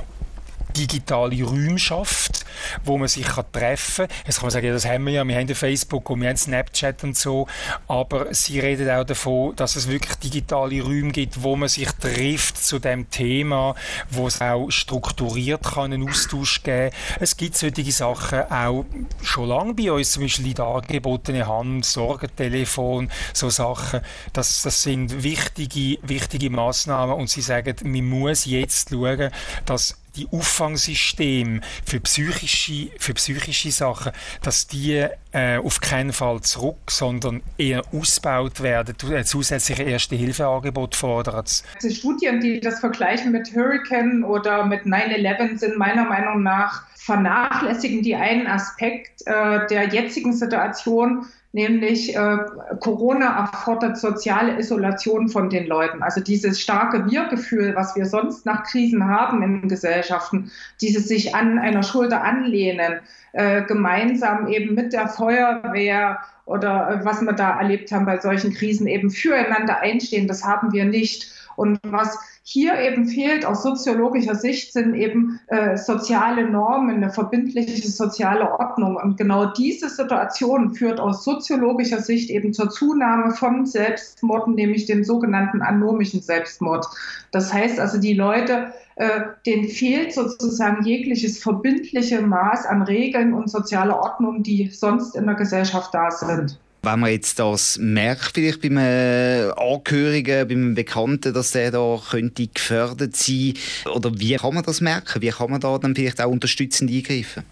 digitale 0.76 1.42
Räume 1.42 1.78
schafft, 1.78 2.44
wo 2.84 2.98
man 2.98 3.08
sich 3.08 3.26
kann 3.26 3.44
treffen 3.52 4.06
kann. 4.08 4.16
Jetzt 4.26 4.36
kann 4.36 4.46
man 4.46 4.50
sagen, 4.50 4.66
ja, 4.66 4.72
das 4.72 4.86
haben 4.86 5.04
wir 5.04 5.12
ja, 5.12 5.24
wir 5.26 5.36
haben 5.36 5.48
Facebook 5.54 6.10
und 6.10 6.20
wir 6.20 6.28
haben 6.28 6.36
Snapchat 6.36 7.02
und 7.04 7.16
so, 7.16 7.46
aber 7.88 8.32
sie 8.34 8.60
reden 8.60 8.90
auch 8.90 9.04
davon, 9.04 9.56
dass 9.56 9.76
es 9.76 9.88
wirklich 9.88 10.16
digitale 10.16 10.82
Räume 10.82 11.12
gibt, 11.12 11.42
wo 11.42 11.56
man 11.56 11.68
sich 11.68 11.88
trifft 11.92 12.62
zu 12.62 12.78
dem 12.78 13.10
Thema, 13.10 13.74
wo 14.10 14.26
es 14.26 14.40
auch 14.40 14.70
strukturiert 14.70 15.62
kann 15.62 15.92
einen 15.92 16.08
Austausch 16.08 16.62
geben. 16.62 16.94
Es 17.20 17.36
gibt 17.36 17.56
solche 17.56 17.92
Sachen 17.92 18.50
auch 18.50 18.84
schon 19.22 19.48
lange 19.48 19.74
bei 19.74 19.90
uns, 19.92 20.12
zum 20.12 20.22
Beispiel 20.22 20.54
die 20.54 20.60
angebotene 20.60 21.46
Hand, 21.46 21.84
Sorgentelefon, 21.84 23.10
so 23.32 23.50
Sachen. 23.50 24.00
Das, 24.32 24.62
das 24.62 24.82
sind 24.82 25.22
wichtige, 25.22 25.98
wichtige 26.02 26.50
Maßnahmen 26.50 27.14
und 27.14 27.30
sie 27.30 27.40
sagen, 27.42 27.76
man 27.84 28.04
muss 28.04 28.44
jetzt 28.44 28.90
schauen, 28.90 29.30
dass 29.64 29.96
die 30.16 30.28
Auffangsysteme 30.30 31.60
für 31.84 32.00
psychische, 32.00 32.88
für 32.98 33.14
psychische 33.14 33.70
Sachen, 33.70 34.12
dass 34.42 34.66
die 34.66 35.06
äh, 35.32 35.58
auf 35.58 35.80
keinen 35.80 36.12
Fall 36.12 36.40
zurück, 36.40 36.90
sondern 36.90 37.42
eher 37.58 37.82
ausgebaut 37.92 38.62
werden, 38.62 38.96
äh, 39.12 39.24
zusätzliche 39.24 39.82
Erste-Hilfe-Angebot 39.82 40.94
fordern. 40.94 41.44
Die 41.82 41.94
Studien, 41.94 42.40
die 42.40 42.60
das 42.60 42.80
vergleichen 42.80 43.32
mit 43.32 43.54
Hurricane 43.54 44.24
oder 44.24 44.64
mit 44.64 44.82
9-11, 44.82 45.58
sind 45.58 45.76
meiner 45.76 46.04
Meinung 46.04 46.42
nach 46.42 46.84
vernachlässigen 47.06 48.02
die 48.02 48.16
einen 48.16 48.46
Aspekt 48.46 49.22
äh, 49.26 49.66
der 49.68 49.88
jetzigen 49.88 50.32
Situation, 50.32 51.26
nämlich 51.56 52.14
äh, 52.14 52.36
Corona 52.80 53.40
erfordert 53.40 53.96
soziale 53.96 54.58
Isolation 54.58 55.30
von 55.30 55.48
den 55.48 55.66
Leuten. 55.66 56.02
Also 56.02 56.20
dieses 56.20 56.60
starke 56.60 57.10
Wir-Gefühl, 57.10 57.74
was 57.74 57.96
wir 57.96 58.04
sonst 58.04 58.44
nach 58.44 58.64
Krisen 58.64 59.06
haben 59.06 59.42
in 59.42 59.66
Gesellschaften, 59.66 60.52
dieses 60.82 61.08
sich 61.08 61.34
an 61.34 61.58
einer 61.58 61.82
Schulter 61.82 62.22
anlehnen, 62.22 63.00
äh, 63.32 63.62
gemeinsam 63.62 64.48
eben 64.48 64.74
mit 64.74 64.92
der 64.92 65.08
Feuerwehr 65.08 66.18
oder 66.44 66.90
äh, 66.90 67.04
was 67.06 67.22
wir 67.22 67.32
da 67.32 67.58
erlebt 67.58 67.90
haben 67.90 68.04
bei 68.04 68.18
solchen 68.20 68.52
Krisen, 68.52 68.86
eben 68.86 69.10
füreinander 69.10 69.80
einstehen, 69.80 70.28
das 70.28 70.44
haben 70.44 70.74
wir 70.74 70.84
nicht. 70.84 71.32
Und 71.56 71.78
was 71.84 72.18
hier 72.48 72.78
eben 72.78 73.08
fehlt 73.08 73.44
aus 73.44 73.64
soziologischer 73.64 74.36
Sicht 74.36 74.72
sind 74.72 74.94
eben 74.94 75.40
äh, 75.48 75.76
soziale 75.76 76.48
Normen, 76.48 76.94
eine 76.94 77.10
verbindliche 77.10 77.88
soziale 77.88 78.52
Ordnung. 78.52 78.94
Und 78.94 79.16
genau 79.16 79.46
diese 79.46 79.88
Situation 79.88 80.72
führt 80.72 81.00
aus 81.00 81.24
soziologischer 81.24 82.00
Sicht 82.00 82.30
eben 82.30 82.52
zur 82.52 82.70
Zunahme 82.70 83.32
von 83.32 83.66
Selbstmorden, 83.66 84.54
nämlich 84.54 84.86
dem 84.86 85.02
sogenannten 85.02 85.60
anomischen 85.60 86.22
Selbstmord. 86.22 86.86
Das 87.32 87.52
heißt 87.52 87.80
also, 87.80 87.98
die 87.98 88.14
Leute 88.14 88.72
äh, 88.94 89.22
denen 89.44 89.68
fehlt 89.68 90.14
sozusagen 90.14 90.84
jegliches 90.84 91.42
verbindliche 91.42 92.22
Maß 92.22 92.64
an 92.66 92.82
Regeln 92.82 93.34
und 93.34 93.50
sozialer 93.50 93.98
Ordnung, 93.98 94.44
die 94.44 94.70
sonst 94.70 95.16
in 95.16 95.26
der 95.26 95.34
Gesellschaft 95.34 95.92
da 95.92 96.12
sind. 96.12 96.60
Wenn 96.86 97.00
man 97.00 97.10
jetzt 97.10 97.40
das 97.40 97.78
merkt, 97.78 98.30
vielleicht 98.32 98.62
bei 98.62 98.68
einem 98.68 99.52
Angehörigen, 99.56 100.46
bei 100.46 100.54
einem 100.54 100.74
Bekannten, 100.76 101.34
dass 101.34 101.50
der 101.50 101.72
da 101.72 101.98
könnte 102.10 102.46
gefördert 102.46 103.16
sein, 103.16 103.54
oder 103.92 104.12
wie 104.14 104.36
kann 104.36 104.54
man 104.54 104.62
das 104.62 104.80
merken? 104.80 105.20
Wie 105.20 105.30
kann 105.30 105.50
man 105.50 105.60
da 105.60 105.76
dann 105.78 105.96
vielleicht 105.96 106.20
auch 106.20 106.30
unterstützend 106.30 106.90
eingreifen? 106.90 107.42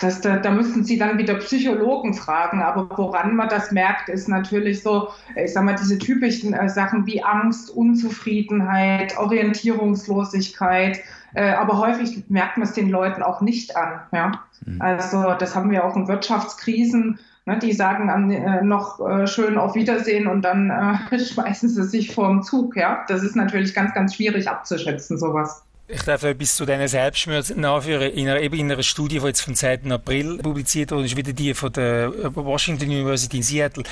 Das, 0.00 0.20
da, 0.20 0.36
da 0.36 0.50
müssen 0.50 0.84
Sie 0.84 0.98
dann 0.98 1.16
wieder 1.16 1.34
Psychologen 1.36 2.12
fragen. 2.12 2.60
Aber 2.60 2.88
woran 2.98 3.36
man 3.36 3.48
das 3.48 3.72
merkt, 3.72 4.10
ist 4.10 4.28
natürlich 4.28 4.82
so, 4.82 5.08
ich 5.34 5.52
sag 5.52 5.64
mal, 5.64 5.76
diese 5.76 5.98
typischen 5.98 6.52
äh, 6.52 6.68
Sachen 6.68 7.06
wie 7.06 7.22
Angst, 7.22 7.70
Unzufriedenheit, 7.70 9.16
Orientierungslosigkeit. 9.16 11.00
Äh, 11.34 11.52
aber 11.52 11.78
häufig 11.78 12.24
merkt 12.28 12.58
man 12.58 12.66
es 12.66 12.74
den 12.74 12.90
Leuten 12.90 13.22
auch 13.22 13.40
nicht 13.40 13.76
an. 13.76 14.00
Ja? 14.12 14.44
Mhm. 14.64 14.82
Also 14.82 15.34
das 15.38 15.54
haben 15.54 15.70
wir 15.70 15.84
auch 15.84 15.96
in 15.96 16.08
Wirtschaftskrisen. 16.08 17.18
Ne, 17.48 17.60
die 17.60 17.72
sagen 17.72 18.10
an, 18.10 18.28
äh, 18.32 18.60
noch 18.62 18.98
äh, 18.98 19.28
schön 19.28 19.56
auf 19.56 19.76
Wiedersehen 19.76 20.26
und 20.26 20.42
dann 20.42 20.68
äh, 20.68 21.18
schmeißen 21.24 21.68
sie 21.68 21.84
sich 21.84 22.12
vorm 22.12 22.42
Zug. 22.42 22.76
Ja? 22.76 23.04
Das 23.06 23.22
ist 23.22 23.36
natürlich 23.36 23.72
ganz, 23.72 23.94
ganz 23.94 24.16
schwierig 24.16 24.48
abzuschätzen, 24.48 25.16
sowas. 25.16 25.62
Ich 25.86 26.02
darf 26.02 26.24
etwas 26.24 26.56
zu 26.56 26.66
diesen 26.66 26.88
Selbstmorden 26.88 27.60
nachführen. 27.60 28.10
In 28.10 28.28
einer, 28.28 28.40
eben 28.40 28.58
in 28.58 28.72
einer 28.72 28.82
Studie, 28.82 29.20
die 29.20 29.26
jetzt 29.26 29.42
vom 29.42 29.54
10. 29.54 29.92
April 29.92 30.38
publiziert 30.38 30.90
wurde, 30.90 31.04
ist 31.04 31.16
wieder 31.16 31.32
die 31.32 31.54
von 31.54 31.72
der 31.72 32.10
Washington 32.34 32.86
University 32.86 33.36
in 33.36 33.42
Seattle. 33.44 33.84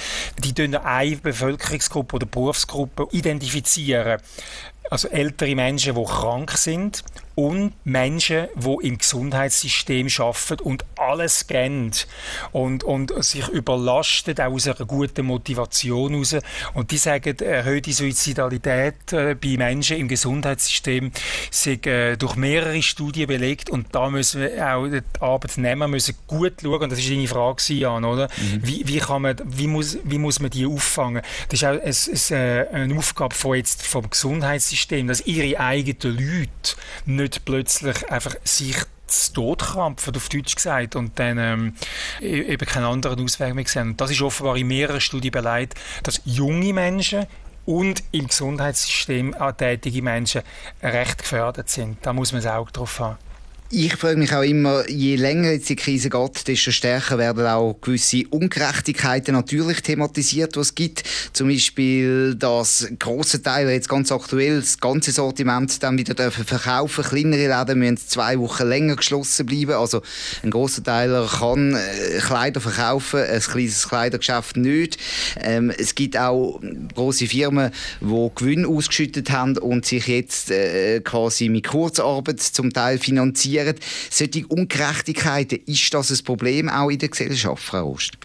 Die 0.42 0.52
tun 0.52 0.75
eine 0.75 1.16
Bevölkerungsgruppe 1.18 2.16
oder 2.16 2.26
Berufsgruppe 2.26 3.06
identifizieren. 3.12 4.20
Also 4.90 5.06
ältere 5.06 5.54
Menschen, 5.54 5.94
die 5.94 6.04
krank 6.04 6.50
sind 6.50 7.04
und 7.34 7.72
Menschen, 7.84 8.46
die 8.54 8.86
im 8.86 8.98
Gesundheitssystem 8.98 10.08
arbeiten 10.18 10.62
und 10.62 10.84
alles 10.96 11.46
geben 11.46 11.90
und, 12.52 12.84
und 12.84 13.12
sich 13.24 13.48
überlastet, 13.48 14.40
auch 14.40 14.52
aus 14.52 14.68
einer 14.68 14.86
guten 14.86 15.26
Motivation 15.26 16.12
heraus. 16.12 16.36
Und 16.74 16.90
die 16.90 16.96
sagen, 16.96 17.38
erhöhte 17.38 17.92
Suizidalität 17.92 19.12
äh, 19.12 19.34
bei 19.34 19.56
Menschen 19.56 19.96
im 19.96 20.08
Gesundheitssystem 20.08 21.10
sei 21.50 21.78
äh, 21.84 22.16
durch 22.16 22.36
mehrere 22.36 22.82
Studien 22.82 23.26
belegt 23.26 23.70
und 23.70 23.94
da 23.94 24.10
müssen 24.10 24.42
wir 24.42 24.74
auch 24.74 24.86
die 24.86 25.02
Arbeitnehmer 25.20 25.88
müssen 25.88 26.14
gut 26.26 26.54
schauen, 26.62 26.82
und 26.82 26.92
das 26.92 26.98
ist 26.98 27.10
deine 27.10 27.26
Frage, 27.26 27.74
Jan, 27.74 28.04
oder? 28.04 28.28
Mhm. 28.36 28.60
Wie, 28.62 28.86
wie, 28.86 28.98
kann 28.98 29.22
man, 29.22 29.36
wie, 29.44 29.66
muss, 29.66 29.98
wie 30.04 30.18
muss 30.18 30.40
man 30.40 30.50
die 30.50 30.66
auffangen? 30.66 31.22
Das 31.48 31.62
ist 31.62 32.32
auch 32.32 32.36
äh, 32.36 32.66
eine 32.72 32.96
Aufgabe 32.96 33.34
von 33.34 33.56
jetzt 33.56 33.86
vom 33.86 34.08
Gesundheitssystem, 34.08 35.08
dass 35.08 35.26
ihre 35.26 35.58
eigenen 35.58 36.16
Leute 36.16 36.76
nicht 37.06 37.24
plötzlich 37.45 38.11
einfach 38.11 38.35
sich 38.45 38.76
zu 39.07 39.33
Tod 39.33 39.61
krampfen, 39.61 40.16
auf 40.16 40.28
Deutsch 40.28 40.54
gesagt, 40.54 40.97
und 40.97 41.19
dann 41.19 41.38
ähm, 41.38 41.76
e-, 42.21 42.43
eben 42.43 42.66
keinen 42.66 42.85
anderen 42.85 43.23
Ausweg 43.23 43.54
mehr 43.54 43.66
sehen. 43.66 43.90
Und 43.90 44.00
das 44.00 44.11
ist 44.11 44.23
offenbar 44.23 44.57
in 44.57 44.66
mehreren 44.66 45.00
Studien 45.00 45.33
beleidigt, 45.33 45.75
dass 46.02 46.21
junge 46.25 46.73
Menschen 46.73 47.26
und 47.66 48.02
im 48.12 48.26
Gesundheitssystem 48.26 49.35
tätige 49.57 50.02
Menschen 50.02 50.43
recht 50.83 51.19
gefördert 51.19 51.69
sind. 51.69 51.99
Da 52.02 52.12
muss 52.12 52.33
man 52.33 52.43
das 52.43 52.52
Auge 52.52 52.73
drauf 52.73 53.00
haben. 53.00 53.19
Ich 53.71 53.97
frage 53.97 54.18
mich 54.18 54.33
auch 54.33 54.42
immer, 54.42 54.88
je 54.88 55.16
länger 55.16 55.50
jetzt 55.50 55.71
die 55.71 55.75
Krise 55.75 56.11
geht, 56.11 56.47
desto 56.47 56.71
stärker 56.71 57.16
werden 57.16 57.47
auch 57.47 57.78
gewisse 57.80 58.23
Ungerechtigkeiten 58.28 59.35
natürlich 59.35 59.80
thematisiert, 59.80 60.56
was 60.56 60.68
es 60.68 60.75
gibt. 60.75 61.02
Zum 61.33 61.49
Beispiel, 61.49 62.35
dass 62.35 62.87
große 62.99 63.42
Teile 63.42 63.73
jetzt 63.73 63.88
ganz 63.88 64.12
aktuell 64.12 64.61
das 64.61 64.78
ganze 64.78 65.12
Sortiment 65.12 65.83
dann 65.83 65.97
wieder 65.97 66.12
dürfen 66.12 66.44
verkaufen. 66.44 67.04
Kleinere 67.04 67.49
Läden 67.49 67.78
müssen 67.78 67.97
zwei 67.97 68.38
Wochen 68.38 68.68
länger 68.68 68.97
geschlossen 68.97 69.47
bleiben. 69.47 69.73
Also 69.73 70.02
ein 70.42 70.50
großer 70.50 70.85
Teil 70.85 71.26
kann 71.26 71.75
äh, 71.75 72.18
Kleider 72.18 72.61
verkaufen, 72.61 73.21
ein 73.21 73.40
kleines 73.40 73.88
Kleidergeschäft 73.88 74.56
nicht. 74.58 74.99
Ähm, 75.41 75.73
es 75.76 75.95
gibt 75.95 76.19
auch 76.19 76.60
große 76.95 77.26
Firmen, 77.26 77.73
die 78.00 78.30
Gewinn 78.34 78.67
ausgeschüttet 78.67 79.30
haben 79.30 79.56
und 79.56 79.86
sich 79.86 80.06
jetzt 80.06 80.50
äh, 80.50 81.00
quasi 81.00 81.49
mit 81.49 81.67
Kurzarbeit 81.67 82.41
zum 82.41 82.71
Teil 82.71 82.99
finanzieren 82.99 83.63
passieren. 83.64 83.76
Solche 84.10 84.46
Ungerechtigkeiten, 84.46 85.60
ist 85.66 85.92
das 85.92 86.10
ein 86.10 86.24
Problem 86.24 86.68
auch 86.68 86.90
in 86.90 86.98
der 86.98 87.08
Gesellschaft, 87.08 87.62
Frau 87.62 87.92
Ost? 87.92 88.18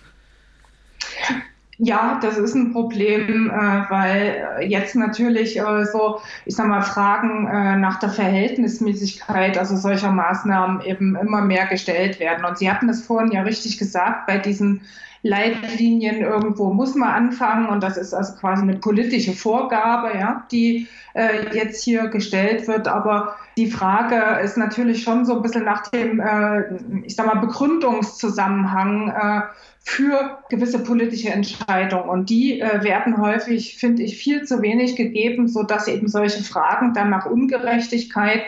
Ja, 1.82 2.20
das 2.22 2.38
ist 2.38 2.56
ein 2.56 2.74
Problem, 2.74 3.50
äh, 3.50 3.54
weil 3.90 4.66
jetzt 4.68 4.96
natürlich 4.96 5.58
äh, 5.58 5.86
so, 5.86 6.20
ich 6.46 6.54
sag 6.54 6.68
mal, 6.68 6.82
Fragen 6.82 7.48
äh, 7.48 7.78
nach 7.78 8.00
der 8.00 8.10
Verhältnismäßigkeit, 8.10 9.58
also 9.58 9.78
solcher 9.78 10.12
Maßnahmen 10.12 10.82
eben 10.82 11.16
immer 11.16 11.42
mehr 11.42 11.68
gestellt 11.68 12.20
werden. 12.20 12.44
Und 12.44 12.58
Sie 12.58 12.70
hatten 12.70 12.90
es 12.90 13.06
vorhin 13.06 13.32
ja 13.32 13.44
richtig 13.44 13.78
gesagt, 13.78 14.28
bei 14.28 14.38
diesen 14.38 14.82
Leitlinien 15.22 16.22
irgendwo 16.22 16.72
muss 16.72 16.96
man 16.96 17.10
anfangen 17.10 17.68
und 17.68 17.84
das 17.84 17.98
ist 17.98 18.14
also 18.14 18.34
quasi 18.36 18.64
eine 18.64 18.78
politische 18.78 19.34
Vorgabe, 19.34 20.18
ja, 20.18 20.46
die 20.52 20.88
äh, 21.14 21.56
jetzt 21.56 21.84
hier 21.84 22.08
gestellt 22.08 22.68
wird. 22.68 22.88
Aber 22.88 23.36
die 23.58 23.70
Frage 23.70 24.40
ist 24.42 24.58
natürlich 24.58 25.04
schon 25.04 25.26
so 25.26 25.36
ein 25.36 25.42
bisschen 25.42 25.66
nach 25.66 25.88
dem, 25.88 26.20
äh, 26.20 26.64
ich 27.04 27.16
sag 27.16 27.26
mal, 27.26 27.42
Begründungszusammenhang 27.42 29.10
äh, 29.10 29.42
für 29.82 30.38
gewisse 30.50 30.80
politische 30.80 31.30
Entscheidungen. 31.30 32.10
Und 32.10 32.30
die 32.30 32.62
äh, 32.62 32.84
werden 32.84 33.22
häufig, 33.22 33.78
finde 33.78 34.04
ich, 34.04 34.18
viel 34.18 34.44
zu 34.46 34.62
wenig 34.62 34.96
gegeben, 34.96 35.48
sodass 35.48 35.88
eben 35.88 36.08
solche 36.08 36.44
Fragen 36.44 36.94
dann 36.94 37.10
nach 37.10 37.26
Ungerechtigkeit 37.26 38.44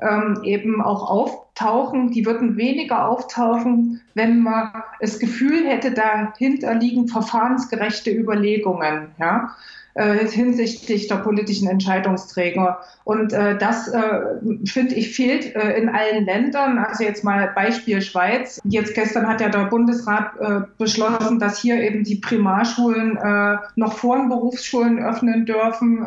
ähm, 0.00 0.40
eben 0.42 0.80
auch 0.80 1.10
auftauchen. 1.54 2.10
Die 2.10 2.26
würden 2.26 2.56
weniger 2.56 3.08
auftauchen, 3.08 4.00
wenn 4.14 4.40
man 4.40 4.70
das 5.00 5.18
Gefühl 5.18 5.66
hätte, 5.66 5.92
dahinter 5.92 6.74
liegen 6.74 7.08
verfahrensgerechte 7.08 8.10
Überlegungen. 8.10 9.08
Ja? 9.18 9.54
äh, 9.94 10.26
hinsichtlich 10.26 11.06
der 11.06 11.16
politischen 11.16 11.68
Entscheidungsträger. 11.68 12.80
Und 13.04 13.32
äh, 13.32 13.56
das, 13.56 13.88
äh, 13.88 14.20
finde 14.64 14.94
ich, 14.94 15.14
fehlt 15.14 15.54
äh, 15.54 15.78
in 15.78 15.88
allen 15.88 16.24
Ländern. 16.24 16.78
Also 16.78 17.04
jetzt 17.04 17.22
mal 17.22 17.52
Beispiel 17.54 18.02
Schweiz. 18.02 18.60
Jetzt 18.64 18.94
gestern 18.94 19.28
hat 19.28 19.40
ja 19.40 19.48
der 19.48 19.66
Bundesrat 19.66 20.32
äh, 20.40 20.60
beschlossen, 20.78 21.38
dass 21.38 21.60
hier 21.60 21.76
eben 21.76 22.02
die 22.02 22.16
Primarschulen 22.16 23.16
äh, 23.16 23.56
noch 23.76 23.92
vor 23.94 24.16
den 24.16 24.28
Berufsschulen 24.28 24.98
öffnen 24.98 25.46
dürfen, 25.46 26.06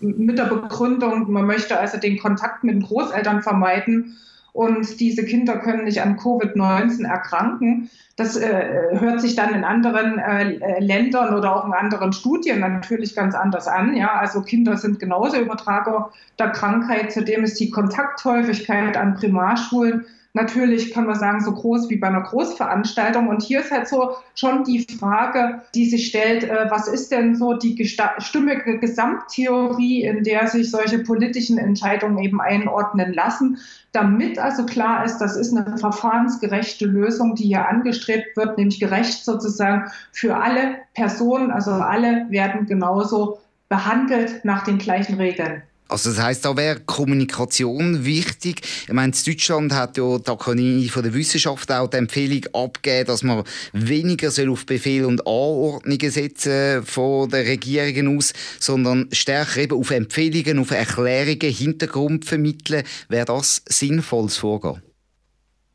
mit 0.00 0.38
der 0.38 0.44
Begründung, 0.44 1.30
man 1.30 1.46
möchte 1.46 1.78
also 1.78 1.98
den 1.98 2.18
Kontakt 2.18 2.64
mit 2.64 2.74
den 2.74 2.82
Großeltern 2.82 3.42
vermeiden 3.42 4.16
und 4.56 5.00
diese 5.00 5.24
Kinder 5.24 5.58
können 5.58 5.84
nicht 5.84 6.00
an 6.00 6.16
Covid-19 6.16 7.06
erkranken. 7.06 7.90
Das 8.16 8.38
äh, 8.38 8.98
hört 8.98 9.20
sich 9.20 9.36
dann 9.36 9.54
in 9.54 9.64
anderen 9.64 10.18
äh, 10.18 10.80
Ländern 10.80 11.34
oder 11.34 11.54
auch 11.54 11.66
in 11.66 11.74
anderen 11.74 12.14
Studien 12.14 12.60
natürlich 12.60 13.14
ganz 13.14 13.34
anders 13.34 13.68
an. 13.68 13.94
Ja, 13.94 14.14
also 14.14 14.40
Kinder 14.40 14.78
sind 14.78 14.98
genauso 14.98 15.36
Übertrager 15.38 16.10
der 16.38 16.52
Krankheit. 16.52 17.12
Zudem 17.12 17.44
ist 17.44 17.60
die 17.60 17.70
Kontakthäufigkeit 17.70 18.96
an 18.96 19.14
Primarschulen 19.16 20.06
natürlich, 20.36 20.92
kann 20.92 21.06
man 21.06 21.16
sagen, 21.18 21.40
so 21.40 21.50
groß 21.52 21.88
wie 21.88 21.96
bei 21.96 22.08
einer 22.08 22.20
Großveranstaltung. 22.20 23.26
Und 23.26 23.42
hier 23.42 23.60
ist 23.60 23.72
halt 23.72 23.88
so 23.88 24.12
schon 24.34 24.64
die 24.64 24.86
Frage, 25.00 25.62
die 25.74 25.88
sich 25.88 26.06
stellt, 26.06 26.44
äh, 26.44 26.66
was 26.68 26.86
ist 26.86 27.10
denn 27.10 27.34
so 27.34 27.54
die 27.54 27.74
stimmige 28.18 28.78
Gesamttheorie, 28.78 30.04
in 30.04 30.22
der 30.22 30.46
sich 30.46 30.70
solche 30.70 31.00
politischen 31.00 31.58
Entscheidungen 31.58 32.18
eben 32.18 32.40
einordnen 32.40 33.14
lassen, 33.14 33.58
damit 33.92 34.38
also 34.38 34.66
klar 34.66 35.04
ist, 35.04 35.18
das 35.18 35.36
ist 35.36 35.56
eine 35.56 35.78
verfahrensgerechte 35.78 36.84
Lösung, 36.84 37.34
die 37.34 37.44
hier 37.44 37.66
angestrebt 37.66 38.36
wird, 38.36 38.58
nämlich 38.58 38.78
gerecht 38.78 39.24
sozusagen 39.24 39.90
für 40.12 40.36
alle 40.36 40.76
Personen, 40.94 41.50
also 41.50 41.72
alle 41.72 42.26
werden 42.28 42.66
genauso 42.66 43.38
behandelt 43.70 44.44
nach 44.44 44.64
den 44.64 44.76
gleichen 44.76 45.14
Regeln. 45.14 45.62
Also 45.88 46.10
das 46.10 46.20
heißt, 46.20 46.44
da 46.44 46.56
wäre 46.56 46.80
Kommunikation 46.80 48.04
wichtig. 48.04 48.62
Ich 48.88 48.92
meine, 48.92 49.12
Deutschland 49.12 49.72
hat 49.72 49.96
ja 49.96 50.18
die 50.18 50.28
Akademie 50.28 50.88
von 50.88 51.04
der 51.04 51.14
Wissenschaft 51.14 51.70
auch 51.70 51.88
die 51.88 51.98
Empfehlung 51.98 52.44
abgegeben, 52.52 53.06
dass 53.06 53.22
man 53.22 53.44
weniger 53.72 54.32
soll 54.32 54.50
auf 54.50 54.66
Befehl 54.66 55.04
und 55.04 55.20
Anordnungen 55.20 56.10
setzen 56.10 56.84
von 56.84 57.30
der 57.30 57.46
Regierungen 57.46 58.16
aus, 58.16 58.32
sondern 58.58 59.08
stärker 59.12 59.60
eben 59.60 59.78
auf 59.78 59.90
Empfehlungen, 59.92 60.58
auf 60.58 60.72
Erklärungen, 60.72 61.52
Hintergrund 61.52 62.24
vermitteln. 62.24 62.82
Wäre 63.08 63.26
das 63.26 63.62
sinnvolles 63.68 64.38
Vorgehen? 64.38 64.82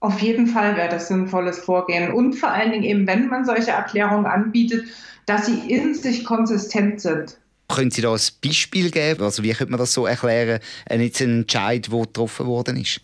Auf 0.02 0.20
jeden 0.20 0.48
Fall 0.48 0.76
wäre 0.76 0.90
das 0.90 1.08
sinnvolles 1.08 1.60
Vorgehen. 1.60 2.12
Und 2.12 2.34
vor 2.34 2.50
allen 2.50 2.72
Dingen 2.72 2.84
eben, 2.84 3.08
wenn 3.08 3.28
man 3.28 3.46
solche 3.46 3.72
Erklärungen 3.72 4.26
anbietet, 4.26 4.86
dass 5.26 5.46
sie 5.46 5.72
in 5.72 5.94
sich 5.94 6.26
konsistent 6.26 7.00
sind. 7.00 7.38
Können 7.76 7.92
Sie 7.92 8.02
da 8.02 8.14
ein 8.14 8.20
Beispiel 8.44 8.92
geben? 8.92 9.24
Also 9.24 9.44
wie 9.44 9.52
könnte 9.52 9.72
man 9.72 9.80
das 9.80 9.94
so 9.94 10.06
erklären, 10.06 10.60
ein 10.90 11.00
Entscheid, 11.02 11.92
der 11.92 12.00
getroffen 12.00 12.48
worden 12.48 12.78
ist? 12.78 13.02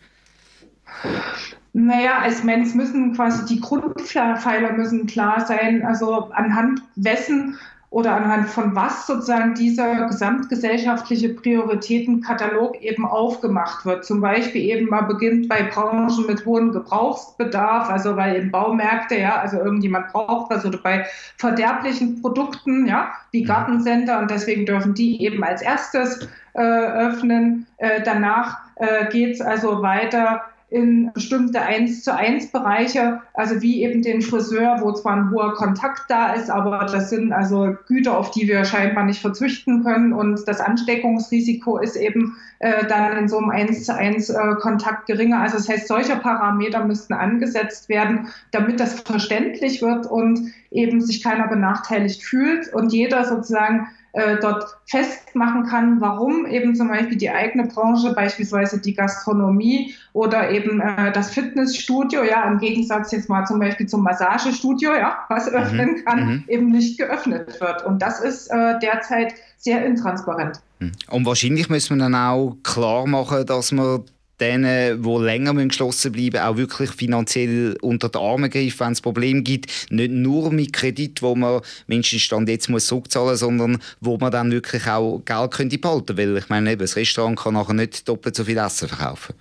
Naja, 1.73 2.19
als 2.19 2.43
Mensch 2.43 2.73
müssen 2.73 3.13
quasi 3.13 3.45
die 3.45 3.61
Grundpfeiler 3.61 4.73
müssen 4.73 5.05
klar 5.05 5.45
sein, 5.45 5.85
also 5.85 6.31
anhand 6.31 6.81
wessen 6.95 7.57
oder 7.89 8.15
anhand 8.15 8.49
von 8.49 8.75
was 8.75 9.07
sozusagen 9.07 9.53
dieser 9.53 10.07
gesamtgesellschaftliche 10.07 11.29
Prioritätenkatalog 11.29 12.81
eben 12.81 13.05
aufgemacht 13.05 13.85
wird. 13.85 14.03
Zum 14.03 14.19
Beispiel 14.19 14.61
eben 14.61 14.89
mal 14.89 15.03
beginnt 15.03 15.47
bei 15.47 15.63
Branchen 15.63 16.25
mit 16.27 16.45
hohem 16.45 16.73
Gebrauchsbedarf, 16.73 17.89
also 17.89 18.17
weil 18.17 18.35
eben 18.35 18.51
Baumärkte, 18.51 19.17
ja, 19.17 19.37
also 19.39 19.57
irgendjemand 19.57 20.11
braucht 20.11 20.51
was 20.51 20.65
oder 20.65 20.79
bei 20.79 21.05
verderblichen 21.37 22.21
Produkten, 22.21 22.87
ja, 22.87 23.11
wie 23.31 23.43
mhm. 23.43 23.47
Gartencenter 23.47 24.19
und 24.19 24.31
deswegen 24.31 24.65
dürfen 24.65 24.93
die 24.93 25.23
eben 25.23 25.41
als 25.43 25.61
erstes 25.61 26.27
äh, 26.55 26.61
öffnen. 26.61 27.67
Äh, 27.77 28.01
danach 28.03 28.57
äh, 28.75 29.09
geht 29.09 29.35
es 29.35 29.41
also 29.41 29.81
weiter 29.81 30.41
in 30.69 31.11
bestimmte 31.13 31.61
1 31.61 32.03
zu 32.03 32.13
1 32.13 32.51
Bereiche, 32.51 33.21
also 33.33 33.61
wie 33.61 33.83
eben 33.83 34.01
den 34.01 34.21
Friseur, 34.21 34.79
wo 34.81 34.91
zwar 34.91 35.15
ein 35.15 35.31
hoher 35.31 35.53
Kontakt 35.53 36.03
da 36.09 36.33
ist, 36.33 36.49
aber 36.49 36.85
das 36.91 37.09
sind 37.09 37.31
also 37.31 37.75
Güter, 37.87 38.17
auf 38.17 38.31
die 38.31 38.49
wir 38.49 38.65
scheinbar 38.65 39.05
nicht 39.05 39.21
verzüchten 39.21 39.83
können 39.83 40.11
und 40.11 40.45
das 40.45 40.59
Ansteckungsrisiko 40.59 41.77
ist 41.77 41.95
eben 41.95 42.35
äh, 42.59 42.85
dann 42.87 43.15
in 43.17 43.29
so 43.29 43.37
einem 43.37 43.49
1 43.49 43.85
zu 43.85 43.95
1 43.95 44.29
äh, 44.29 44.55
Kontakt 44.59 45.05
geringer. 45.05 45.39
Also 45.39 45.55
das 45.55 45.69
heißt, 45.69 45.87
solche 45.87 46.17
Parameter 46.17 46.83
müssten 46.83 47.13
angesetzt 47.13 47.87
werden, 47.87 48.27
damit 48.51 48.81
das 48.81 48.99
verständlich 48.99 49.81
wird 49.81 50.05
und 50.05 50.51
eben 50.71 50.99
sich 50.99 51.23
keiner 51.23 51.47
benachteiligt 51.47 52.21
fühlt 52.23 52.73
und 52.73 52.91
jeder 52.91 53.23
sozusagen 53.23 53.87
äh, 54.13 54.37
dort 54.41 54.65
festmachen 54.85 55.65
kann, 55.65 56.01
warum 56.01 56.45
eben 56.45 56.75
zum 56.75 56.87
Beispiel 56.87 57.17
die 57.17 57.29
eigene 57.29 57.67
Branche, 57.67 58.13
beispielsweise 58.13 58.79
die 58.79 58.93
Gastronomie 58.93 59.93
oder 60.13 60.49
eben 60.49 60.81
äh, 60.81 61.11
das 61.11 61.31
Fitnessstudio, 61.31 62.23
ja, 62.23 62.49
im 62.49 62.59
Gegensatz 62.59 63.11
jetzt 63.11 63.29
mal 63.29 63.45
zum 63.45 63.59
Beispiel 63.59 63.87
zum 63.87 64.03
Massagestudio, 64.03 64.93
ja, 64.93 65.17
was 65.29 65.49
mhm. 65.49 65.57
öffnen 65.57 66.05
kann, 66.05 66.25
mhm. 66.25 66.43
eben 66.47 66.71
nicht 66.71 66.97
geöffnet 66.97 67.59
wird. 67.59 67.85
Und 67.85 68.01
das 68.01 68.19
ist 68.19 68.47
äh, 68.47 68.79
derzeit 68.79 69.33
sehr 69.57 69.85
intransparent. 69.85 70.61
Mhm. 70.79 70.91
Und 71.09 71.25
wahrscheinlich 71.25 71.69
müssen 71.69 71.97
wir 71.97 72.03
dann 72.03 72.15
auch 72.15 72.55
klar 72.63 73.05
machen, 73.07 73.45
dass 73.45 73.71
man 73.71 74.03
denen, 74.39 75.01
die 75.01 75.09
länger 75.09 75.53
geschlossen 75.53 76.11
bleiben 76.11 76.39
auch 76.39 76.57
wirklich 76.57 76.91
finanziell 76.91 77.77
unter 77.81 78.09
die 78.09 78.17
Arme 78.17 78.49
greifen, 78.49 78.79
wenn 78.79 78.91
es 78.93 79.01
Probleme 79.01 79.41
gibt. 79.41 79.91
Nicht 79.91 80.11
nur 80.11 80.51
mit 80.51 80.73
Kredit, 80.73 81.21
wo 81.21 81.35
man 81.35 81.61
mindestens 81.87 82.21
Stand 82.21 82.49
jetzt 82.49 82.69
muss 82.69 82.87
zurückzahlen 82.87 83.31
muss, 83.31 83.39
sondern 83.39 83.79
wo 84.01 84.17
man 84.17 84.31
dann 84.31 84.51
wirklich 84.51 84.87
auch 84.87 85.21
Geld 85.25 85.51
könnte 85.51 85.77
behalten 85.77 86.17
Weil 86.17 86.37
ich 86.37 86.49
meine, 86.49 86.77
das 86.77 86.95
Restaurant 86.95 87.39
kann 87.39 87.53
nachher 87.53 87.73
nicht 87.73 88.07
doppelt 88.07 88.35
so 88.35 88.43
viel 88.43 88.57
Essen 88.57 88.87
verkaufen. 88.87 89.35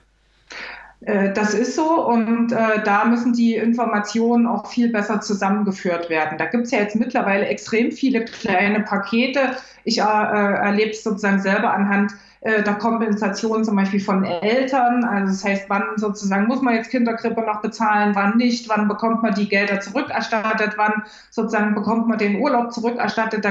Äh, 1.00 1.32
das 1.32 1.54
ist 1.54 1.76
so 1.76 2.06
und 2.06 2.52
äh, 2.52 2.82
da 2.84 3.04
müssen 3.04 3.32
die 3.32 3.54
Informationen 3.54 4.46
auch 4.46 4.66
viel 4.66 4.90
besser 4.90 5.20
zusammengeführt 5.20 6.08
werden. 6.08 6.38
Da 6.38 6.46
gibt 6.46 6.64
es 6.64 6.70
ja 6.70 6.80
jetzt 6.80 6.96
mittlerweile 6.96 7.46
extrem 7.46 7.92
viele 7.92 8.24
kleine 8.24 8.80
Pakete. 8.80 9.56
Ich 9.84 9.98
äh, 9.98 10.02
äh 10.02 10.04
erlebe 10.04 10.90
es 10.90 11.04
sozusagen 11.04 11.40
selber 11.40 11.72
anhand 11.72 12.12
äh, 12.46 12.62
der 12.62 12.74
Kompensation 12.74 13.64
zum 13.64 13.74
Beispiel 13.74 13.98
von 13.98 14.24
Eltern. 14.24 15.02
Also 15.02 15.32
das 15.32 15.44
heißt, 15.44 15.64
wann 15.68 15.82
sozusagen 15.96 16.46
muss 16.46 16.62
man 16.62 16.74
jetzt 16.74 16.90
Kinderkrippe 16.90 17.40
noch 17.40 17.60
bezahlen, 17.60 18.14
wann 18.14 18.36
nicht, 18.36 18.68
wann 18.68 18.86
bekommt 18.86 19.24
man 19.24 19.34
die 19.34 19.48
Gelder 19.48 19.80
zurückerstattet, 19.80 20.74
wann 20.76 21.02
sozusagen 21.30 21.74
bekommt 21.74 22.06
man 22.06 22.18
den 22.18 22.40
Urlaub 22.40 22.72
zurückerstattet. 22.72 23.44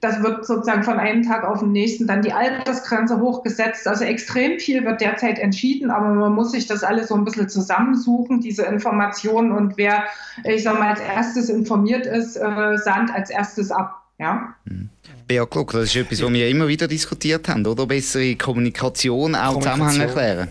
Das 0.00 0.22
wird 0.22 0.46
sozusagen 0.46 0.82
von 0.82 0.98
einem 0.98 1.24
Tag 1.24 1.44
auf 1.44 1.60
den 1.60 1.72
nächsten 1.72 2.06
dann 2.06 2.22
die 2.22 2.32
Altersgrenze 2.32 3.20
hochgesetzt. 3.20 3.86
Also 3.86 4.04
extrem 4.04 4.58
viel 4.58 4.82
wird 4.82 5.02
derzeit 5.02 5.38
entschieden, 5.38 5.90
aber 5.90 6.08
man 6.08 6.32
muss 6.32 6.52
sich 6.52 6.66
das 6.66 6.82
alles 6.82 7.08
so 7.08 7.16
ein 7.16 7.26
bisschen 7.26 7.50
zusammensuchen, 7.50 8.40
diese 8.40 8.62
Informationen 8.62 9.52
und 9.52 9.76
wer, 9.76 10.04
ich 10.44 10.62
sag 10.62 10.78
mal, 10.78 10.88
als 10.88 11.00
erstes 11.00 11.50
informiert 11.50 12.06
ist, 12.06 12.36
äh, 12.36 12.78
sandt 12.78 13.12
als 13.14 13.28
erstes 13.28 13.70
ab. 13.70 14.04
Ja. 14.18 14.54
Mhm. 14.64 14.88
Beat 15.28 15.50
Gluck, 15.50 15.72
das 15.72 15.84
ist 15.84 15.96
etwas, 15.96 16.22
was 16.22 16.32
wir 16.32 16.48
immer 16.48 16.66
wieder 16.66 16.88
diskutiert 16.88 17.48
haben, 17.48 17.64
oder? 17.66 17.86
Bessere 17.86 18.34
Kommunikation, 18.36 19.34
auch 19.34 19.52
Kommunikation. 19.52 19.62
Zusammenhang 19.62 20.00
erklären. 20.00 20.48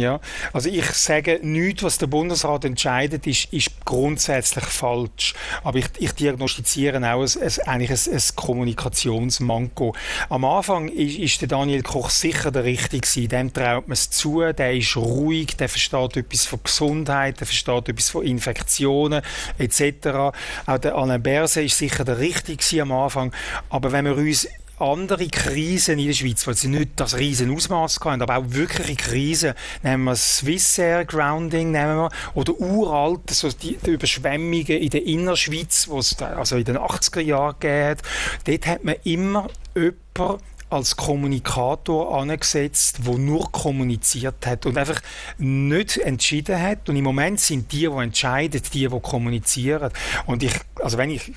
Ja, 0.00 0.18
also 0.54 0.70
ich 0.70 0.86
sage, 0.92 1.40
nichts, 1.42 1.82
was 1.82 1.98
der 1.98 2.06
Bundesrat 2.06 2.64
entscheidet, 2.64 3.26
ist, 3.26 3.52
ist 3.52 3.84
grundsätzlich 3.84 4.64
falsch. 4.64 5.34
Aber 5.62 5.78
ich, 5.78 5.88
ich 5.98 6.12
diagnostiziere 6.12 6.96
auch 6.96 7.20
ein, 7.20 7.42
ein, 7.42 7.66
eigentlich 7.66 7.90
ein, 7.90 8.14
ein 8.14 8.22
Kommunikationsmanko. 8.34 9.94
Am 10.30 10.46
Anfang 10.46 10.88
ist, 10.88 11.18
ist 11.18 11.42
der 11.42 11.48
Daniel 11.48 11.82
Koch 11.82 12.08
sicher 12.08 12.50
der 12.50 12.64
Richtige. 12.64 13.28
Dem 13.28 13.52
traut 13.52 13.88
man 13.88 13.92
es 13.92 14.08
zu, 14.08 14.40
der 14.40 14.74
ist 14.74 14.96
ruhig, 14.96 15.58
der 15.58 15.68
versteht 15.68 16.16
etwas 16.16 16.46
von 16.46 16.60
Gesundheit, 16.64 17.38
der 17.40 17.46
versteht 17.46 17.90
etwas 17.90 18.08
von 18.08 18.24
Infektionen 18.24 19.20
etc. 19.58 20.32
Auch 20.64 20.78
der 20.78 20.94
Alain 20.94 21.22
Berset 21.22 21.66
ist 21.66 21.76
sicher 21.76 22.04
der 22.04 22.20
Richtige 22.20 22.80
am 22.80 22.92
Anfang. 22.92 23.34
Aber 23.68 23.92
wenn 23.92 24.06
wir 24.06 24.16
uns 24.16 24.48
andere 24.80 25.28
Krisen 25.28 25.98
in 25.98 26.06
der 26.06 26.14
Schweiz, 26.14 26.46
weil 26.46 26.54
sie 26.54 26.68
nicht 26.68 26.92
das 26.96 27.16
riesen 27.16 27.54
Ausmaß 27.54 28.00
haben, 28.04 28.22
aber 28.22 28.38
auch 28.38 28.44
wirkliche 28.48 28.96
Krisen, 28.96 29.54
nehmen 29.82 30.04
wir 30.04 30.16
Swissair 30.16 31.04
Grounding, 31.04 31.70
nehmen 31.70 31.96
wir, 31.96 32.10
oder 32.34 32.58
uralt, 32.58 33.30
so 33.30 33.48
die, 33.50 33.76
die 33.76 33.90
Überschwemmungen 33.90 34.66
in 34.66 34.90
der 34.90 35.04
Innerschweiz, 35.04 35.88
wo 35.88 35.98
es 35.98 36.20
also 36.20 36.56
in 36.56 36.64
den 36.64 36.78
80er 36.78 37.20
Jahren 37.20 37.56
geht, 37.60 37.98
dort 38.44 38.66
hat 38.66 38.84
man 38.84 38.96
immer 39.04 39.48
jemanden 39.74 40.42
als 40.70 40.96
Kommunikator 40.96 42.16
angesetzt, 42.16 43.00
wo 43.02 43.18
nur 43.18 43.50
kommuniziert 43.50 44.46
hat 44.46 44.66
und 44.66 44.78
einfach 44.78 45.00
nicht 45.36 45.98
entschieden 45.98 46.60
hat. 46.60 46.88
Und 46.88 46.96
im 46.96 47.04
Moment 47.04 47.40
sind 47.40 47.72
die, 47.72 47.80
die 47.80 47.86
entscheiden, 47.86 48.62
die, 48.72 48.88
die 48.88 49.00
kommunizieren. 49.00 49.92
Und 50.26 50.44
ich, 50.44 50.52
also 50.76 50.96
wenn 50.96 51.10
ich 51.10 51.32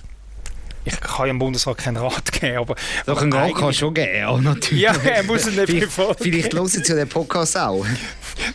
ich 0.86 1.00
kann 1.00 1.28
ja 1.28 1.34
dem 1.34 1.40
Bundesrat 1.40 1.78
keinen 1.78 1.98
Rat 1.98 2.32
geben, 2.32 2.58
aber... 2.58 2.76
Doch, 3.06 3.22
einen 3.22 3.34
Rat 3.34 3.56
kann 3.56 3.74
schon 3.74 3.94
geben, 3.94 4.16
ja, 4.16 4.38
natürlich. 4.38 4.84
Ja, 4.84 4.94
er 4.94 5.24
muss 5.24 5.48
ihn 5.48 5.56
nicht 5.56 5.92
Vielleicht, 5.92 6.20
vielleicht 6.20 6.54
hören 6.54 6.68
Sie 6.68 6.82
den 6.82 7.08
Podcast 7.08 7.58
auch. 7.58 7.86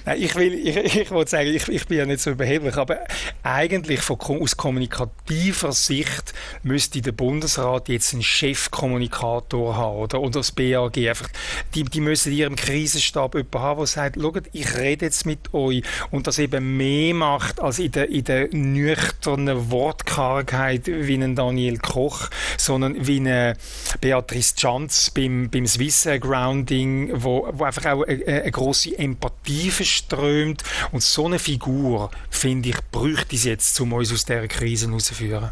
Nein, 0.05 0.23
ich 0.23 0.35
will, 0.35 0.55
ich, 0.55 0.77
ich 0.77 1.11
wollte 1.11 1.31
sagen, 1.31 1.49
ich, 1.49 1.69
ich 1.69 1.87
bin 1.87 1.99
ja 1.99 2.07
nicht 2.07 2.21
so 2.21 2.31
überheblich, 2.31 2.77
aber 2.77 2.99
eigentlich 3.43 4.01
von, 4.01 4.19
aus 4.19 4.57
kommunikativer 4.57 5.73
Sicht 5.73 6.33
müsste 6.63 7.01
der 7.01 7.13
Bundesrat 7.13 7.89
jetzt 7.89 8.13
einen 8.13 8.23
Chefkommunikator 8.23 9.77
haben, 9.77 9.99
oder? 9.99 10.21
Und 10.21 10.35
das 10.35 10.53
BAG 10.53 10.97
einfach, 10.99 11.29
die, 11.75 11.85
die 11.85 12.01
müssen 12.01 12.33
in 12.33 12.39
ihrem 12.39 12.57
Krisenstab 12.57 13.35
jemanden 13.35 13.59
haben, 13.59 13.79
der 13.79 13.87
sagt, 13.87 14.21
schaut, 14.21 14.45
ich 14.53 14.77
rede 14.77 15.07
jetzt 15.07 15.27
mit 15.27 15.55
euch 15.55 15.83
und 16.11 16.27
das 16.27 16.39
eben 16.39 16.77
mehr 16.77 17.15
macht 17.15 17.61
als 17.61 17.79
in 17.79 17.93
der, 17.93 18.09
in 18.09 18.25
der 18.25 18.49
nüchternen 18.53 19.71
Wortkargheit 19.71 20.87
wie 20.87 21.15
ein 21.15 21.35
Daniel 21.35 21.79
Koch, 21.79 22.29
sondern 22.57 23.07
wie 23.07 23.21
eine 23.21 23.55
Beatrice 24.01 24.55
Chanz 24.57 25.11
beim, 25.11 25.51
beim 25.51 25.67
Swiss 25.67 26.09
Grounding, 26.21 27.11
wo, 27.15 27.49
wo 27.53 27.65
einfach 27.65 27.87
auch 27.87 28.03
eine, 28.03 28.25
eine 28.25 28.51
grosse 28.51 28.99
Empathie 28.99 29.68
verströmt. 29.71 30.63
Und 30.93 31.03
so 31.03 31.27
eine 31.27 31.39
Figur, 31.39 32.11
finde 32.31 32.71
ich, 32.71 32.77
bräuchte 32.91 33.37
es 33.37 33.45
jetzt, 33.45 33.81
um 33.81 33.93
uns 33.93 34.13
aus 34.13 34.25
dieser 34.25 34.49
Krise 34.49 34.89
herauszuführen. 34.89 35.51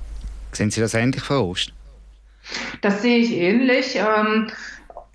Sehen 0.53 0.71
Sie 0.71 0.81
das 0.81 0.95
ähnlich, 0.95 1.23
Frau 1.23 1.51
Ost? 1.51 1.73
Das 2.81 3.03
sehe 3.03 3.19
ich 3.19 3.33
ähnlich. 3.33 3.97
Ähm, 3.97 4.49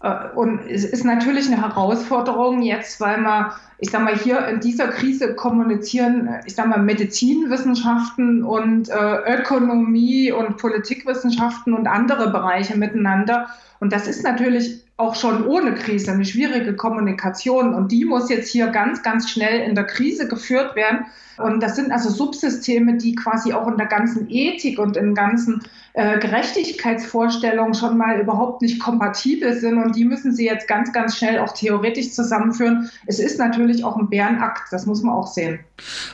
äh, 0.02 0.28
und 0.36 0.68
es 0.68 0.84
ist 0.84 1.04
natürlich 1.04 1.48
eine 1.48 1.62
Herausforderung 1.62 2.62
jetzt, 2.62 3.00
weil 3.00 3.20
man, 3.20 3.52
ich 3.80 3.90
sag 3.92 4.04
mal, 4.04 4.18
hier 4.18 4.48
in 4.48 4.60
dieser 4.60 4.90
Krise 4.90 5.36
kommunizieren, 5.36 6.30
ich 6.46 6.56
sag 6.56 6.68
mal, 6.68 6.80
Medizinwissenschaften 6.80 8.44
und 8.44 8.90
äh, 8.90 9.40
Ökonomie 9.40 10.32
und 10.32 10.58
Politikwissenschaften 10.58 11.74
und 11.74 11.88
andere 11.88 12.32
Bereiche 12.32 12.78
miteinander. 12.78 13.48
Und 13.80 13.94
das 13.94 14.08
ist 14.08 14.24
natürlich 14.24 14.82
auch 15.02 15.16
schon 15.16 15.46
ohne 15.48 15.74
Krise 15.74 16.12
eine 16.12 16.24
schwierige 16.24 16.76
Kommunikation 16.76 17.74
und 17.74 17.92
die 17.92 18.06
muss 18.06 18.30
jetzt 18.30 18.52
hier 18.52 18.68
ganz, 18.68 19.02
ganz 19.02 19.30
schnell 19.30 19.68
in 19.68 19.76
der 19.76 19.86
Krise 19.86 20.28
geführt 20.28 20.76
werden. 20.76 21.06
Und 21.38 21.62
das 21.62 21.76
sind 21.76 21.92
also 21.92 22.10
Subsysteme, 22.10 22.98
die 22.98 23.16
quasi 23.16 23.52
auch 23.54 23.68
in 23.68 23.78
der 23.78 23.88
ganzen 23.88 24.30
Ethik 24.30 24.78
und 24.78 24.96
in 24.96 25.16
ganzen 25.16 25.64
äh, 25.94 26.20
Gerechtigkeitsvorstellungen 26.20 27.74
schon 27.74 27.98
mal 27.98 28.20
überhaupt 28.20 28.62
nicht 28.62 28.80
kompatibel 28.80 29.60
sind. 29.60 29.78
Und 29.78 29.96
die 29.96 30.06
müssen 30.06 30.34
sie 30.34 30.46
jetzt 30.46 30.68
ganz, 30.68 30.94
ganz 30.94 31.18
schnell 31.18 31.40
auch 31.40 31.54
theoretisch 31.54 32.12
zusammenführen. 32.12 32.90
Es 33.08 33.20
ist 33.20 33.40
natürlich 33.40 33.84
auch 33.84 33.98
ein 33.98 34.10
Bärenakt, 34.10 34.72
das 34.72 34.86
muss 34.86 35.02
man 35.02 35.14
auch 35.14 35.28
sehen. 35.28 35.60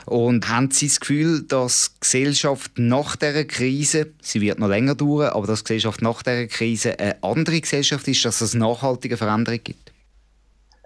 Und 0.06 0.50
haben 0.50 0.72
Sie 0.72 0.88
das 0.88 1.00
Gefühl, 1.00 1.44
dass 1.44 1.94
Gesellschaft 2.00 2.72
nach 2.78 3.16
der 3.16 3.46
Krise, 3.46 4.14
sie 4.22 4.42
wird 4.42 4.60
noch 4.60 4.70
länger 4.70 4.96
dauern, 4.96 5.30
aber 5.30 5.46
dass 5.46 5.64
Gesellschaft 5.64 6.02
nach 6.02 6.24
der 6.24 6.48
Krise 6.48 6.98
eine 7.00 7.22
andere 7.22 7.60
Gesellschaft 7.60 8.08
ist, 8.08 8.24
dass 8.24 8.42
es 8.42 8.54
nachhaltige 8.78 9.18
Veränderungen 9.18 9.64
gibt? 9.64 9.92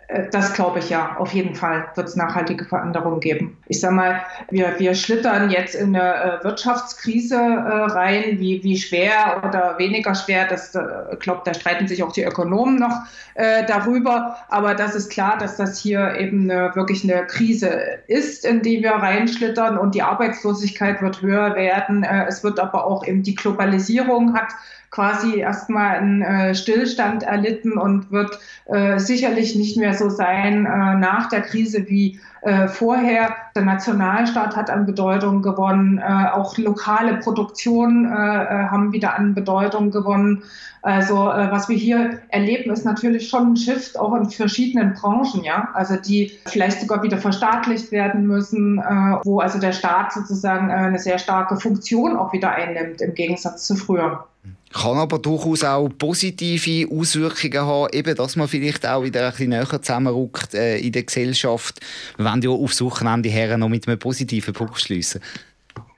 äh, 0.08 0.30
das 0.32 0.54
glaube 0.54 0.80
ich 0.80 0.90
ja, 0.90 1.16
auf 1.18 1.34
jeden 1.34 1.56
Fall 1.56 1.86
wird 1.96 2.08
es 2.08 2.16
nachhaltige 2.16 2.66
Veränderungen 2.66 3.20
geben. 3.20 3.58
Ich 3.68 3.80
sage 3.80 3.96
mal, 3.96 4.22
wir, 4.50 4.76
wir 4.78 4.94
schlittern 4.96 5.50
jetzt 5.50 5.76
in 5.76 5.96
eine 5.96 6.42
äh, 6.42 6.44
Wirtschaftskrise 6.44 7.36
äh, 7.36 7.40
rein, 7.40 8.40
wie, 8.40 8.64
wie 8.64 8.78
schwer 8.78 9.42
oder 9.48 9.78
weniger 9.78 10.16
schwer, 10.16 10.48
das 10.48 10.78
glaube, 11.20 11.42
da 11.46 11.54
streiten 11.54 11.88
sich 11.88 12.04
auch 12.04 12.12
die 12.12 12.24
Ökonomen 12.24 12.78
noch 12.78 13.04
äh, 13.36 13.66
darüber. 13.66 14.38
Aber 14.50 14.76
das 14.76 14.96
ist 14.96 15.10
klar, 15.10 15.38
dass 15.38 15.58
das 15.58 15.80
hier 15.80 16.16
eben 16.18 16.50
eine, 16.50 16.76
wirklich 16.76 17.04
eine 17.04 17.26
Krise 17.28 17.70
ist, 18.08 18.46
in 18.46 18.62
die 18.62 18.82
wir 18.82 18.92
reinschlittern 18.92 19.78
und 19.78 19.96
die 19.96 20.02
Arbeitslosigkeit 20.02 21.02
wird 21.02 21.22
höher 21.22 21.56
werden. 21.56 22.04
Es 22.04 22.44
wird 22.44 22.60
aber 22.60 22.86
auch 22.86 23.06
eben 23.06 23.24
die 23.24 23.36
Globalisierung 23.36 24.34
hat 24.34 24.54
quasi 24.92 25.40
erstmal 25.40 25.98
einen 25.98 26.22
äh, 26.22 26.54
Stillstand 26.54 27.24
erlitten 27.24 27.78
und 27.78 28.12
wird 28.12 28.38
äh, 28.66 29.00
sicherlich 29.00 29.56
nicht 29.56 29.78
mehr 29.78 29.94
so 29.94 30.10
sein 30.10 30.66
äh, 30.66 30.96
nach 30.96 31.30
der 31.30 31.42
Krise 31.42 31.88
wie 31.88 32.20
äh, 32.42 32.68
vorher. 32.68 33.36
Der 33.56 33.64
Nationalstaat 33.64 34.56
hat 34.56 34.70
an 34.70 34.86
Bedeutung 34.86 35.42
gewonnen, 35.42 36.00
äh, 36.00 36.28
auch 36.34 36.58
lokale 36.58 37.18
Produktionen 37.18 38.06
äh, 38.06 38.10
haben 38.10 38.92
wieder 38.92 39.16
an 39.16 39.34
Bedeutung 39.34 39.92
gewonnen. 39.92 40.44
Also 40.84 41.16
was 41.16 41.70
wir 41.70 41.78
hier 41.78 42.22
erleben, 42.30 42.72
ist 42.72 42.86
natürlich 42.86 43.30
schon 43.30 43.54
ein 43.54 43.56
Shift 43.56 44.00
auch 44.00 44.16
in 44.16 44.32
verschiedenen 44.32 44.96
Branchen, 44.96 45.44
ja, 45.44 45.70
also 45.76 45.96
die 45.96 46.40
vielleicht 46.48 46.82
sogar 46.82 47.04
wieder 47.04 47.20
verstaatlicht 47.20 47.92
werden 47.92 48.26
müssen, 48.26 48.78
wo 49.24 49.42
also 49.42 49.60
der 49.60 49.74
Staat 49.74 50.12
sozusagen 50.12 50.72
eine 50.72 50.98
sehr 50.98 51.20
starke 51.20 51.58
Funktion 51.58 52.18
auch 52.18 52.34
wieder 52.34 52.50
einnimmt 52.50 53.00
im 53.00 53.14
Gegensatz 53.14 53.68
zu 53.68 53.76
früher. 53.76 54.26
Kann 54.74 54.98
aber 54.98 55.20
durchaus 55.20 55.64
auch 55.64 55.90
positive 55.90 56.88
Auswirkungen 56.90 57.66
haben, 57.66 57.94
eben, 57.94 58.16
dass 58.16 58.38
man 58.38 58.48
vielleicht 58.48 58.86
auch 58.88 59.04
wieder 59.04 59.26
ein 59.26 59.32
bisschen 59.32 59.50
näher 59.50 59.68
zusammenrückt 59.68 60.54
äh, 60.54 60.78
in 60.78 60.94
der 60.94 61.04
Gesellschaft. 61.04 61.80
Wollen 62.18 62.42
ja 62.42 62.50
aufs 62.50 62.82
Wochenende 62.82 63.30
her 63.30 63.58
noch 63.58 63.68
mit 63.68 63.88
einem 63.88 64.00
positiven 64.00 64.54
Punkt 64.54 64.80
schließen. 64.80 65.22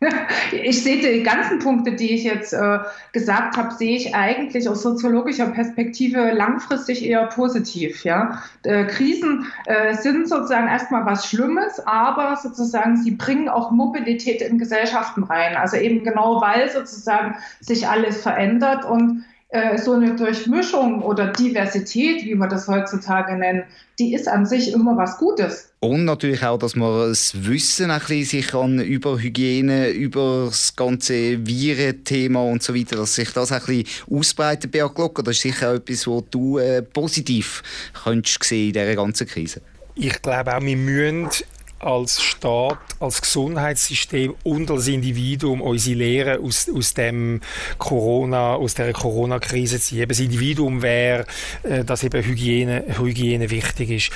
Ich 0.52 0.84
sehe 0.84 0.98
die 0.98 1.24
ganzen 1.24 1.60
Punkte, 1.60 1.94
die 1.94 2.14
ich 2.14 2.24
jetzt 2.24 2.54
äh, 2.54 2.80
gesagt 3.12 3.58
habe, 3.58 3.74
sehe 3.74 3.96
ich 3.96 4.16
eigentlich 4.16 4.68
aus 4.70 4.82
soziologischer 4.82 5.48
Perspektive 5.48 6.32
langfristig 6.32 7.06
eher 7.06 7.28
positiv. 7.28 8.04
Ja? 8.04 8.44
Äh, 8.64 8.86
Krisen 8.86 9.46
äh, 9.66 9.96
sind 9.96 10.28
sozusagen 10.28 10.68
erstmal 10.68 11.06
was 11.06 11.28
Schlimmes, 11.28 11.80
aber 11.86 12.38
sozusagen 12.42 12.98
sie 12.98 13.12
bringen 13.12 13.50
auch 13.50 13.72
Mobilität 13.72 14.42
in 14.42 14.58
Gesellschaften 14.58 15.24
rein. 15.24 15.56
Also 15.56 15.78
eben 15.78 16.04
genau, 16.04 16.42
weil 16.42 16.70
sozusagen 16.70 17.36
sich 17.60 17.88
alles 17.88 18.22
verändert 18.22 18.86
und 18.86 19.26
äh, 19.54 19.78
so 19.78 19.92
eine 19.92 20.16
Durchmischung 20.16 21.04
oder 21.04 21.28
Diversität, 21.28 22.26
wie 22.26 22.34
wir 22.34 22.48
das 22.48 22.68
heutzutage 22.68 23.38
nennen, 23.38 23.64
die 24.00 24.16
ist 24.16 24.28
an 24.28 24.48
sich 24.48 24.74
immer 24.74 24.98
was 24.98 25.20
Gutes. 25.20 25.70
Und 25.80 26.06
natürlich 26.06 26.44
auch, 26.44 26.58
dass 26.58 26.76
man 26.76 27.10
das 27.10 27.34
Wissen 27.46 27.92
ein 27.92 28.00
bisschen 28.00 28.26
sich 28.26 28.48
kann 28.48 28.80
über 28.80 29.20
Hygiene, 29.20 29.90
über 29.90 30.46
das 30.46 30.76
ganze 30.76 31.46
Virenthema 31.46 32.42
und 32.42 32.64
so 32.64 32.74
weiter, 32.74 32.96
dass 32.96 33.14
sich 33.14 33.30
das 33.32 33.52
ein 33.52 33.60
bisschen 33.60 33.86
ausbreitet, 34.10 34.72
Beat 34.72 34.96
Glocker. 34.96 35.22
Das 35.22 35.36
ist 35.36 35.44
sicher 35.44 35.70
auch 35.70 35.76
etwas, 35.76 36.08
was 36.08 36.24
du 36.32 36.58
äh, 36.58 36.82
positiv 36.82 37.62
könntest 38.04 38.44
sehen 38.44 38.70
in 38.70 38.74
dieser 38.74 38.96
ganzen 38.96 39.28
Krise. 39.28 39.62
Ich 39.94 40.20
glaube 40.24 40.56
auch, 40.56 40.62
wir 40.62 40.78
müssen 40.78 41.30
als 41.84 42.22
Staat, 42.22 42.80
als 43.00 43.22
Gesundheitssystem 43.22 44.36
und 44.44 44.72
als 44.72 44.88
Individuum 44.88 45.62
unsere 45.62 45.98
Lehren 45.98 46.44
aus, 46.44 46.70
aus 46.74 46.94
dem 46.94 47.42
Corona, 47.78 48.56
aus 48.56 48.74
der 48.74 48.94
Corona-Krise 48.94 49.80
ziehen. 49.80 50.08
Das 50.08 50.20
Individuum 50.20 50.82
wäre, 50.82 51.26
äh, 51.64 51.84
dass 51.84 52.04
eben 52.04 52.24
Hygiene, 52.24 52.86
Hygiene 52.98 53.50
wichtig 53.50 53.90
ist. 53.90 54.10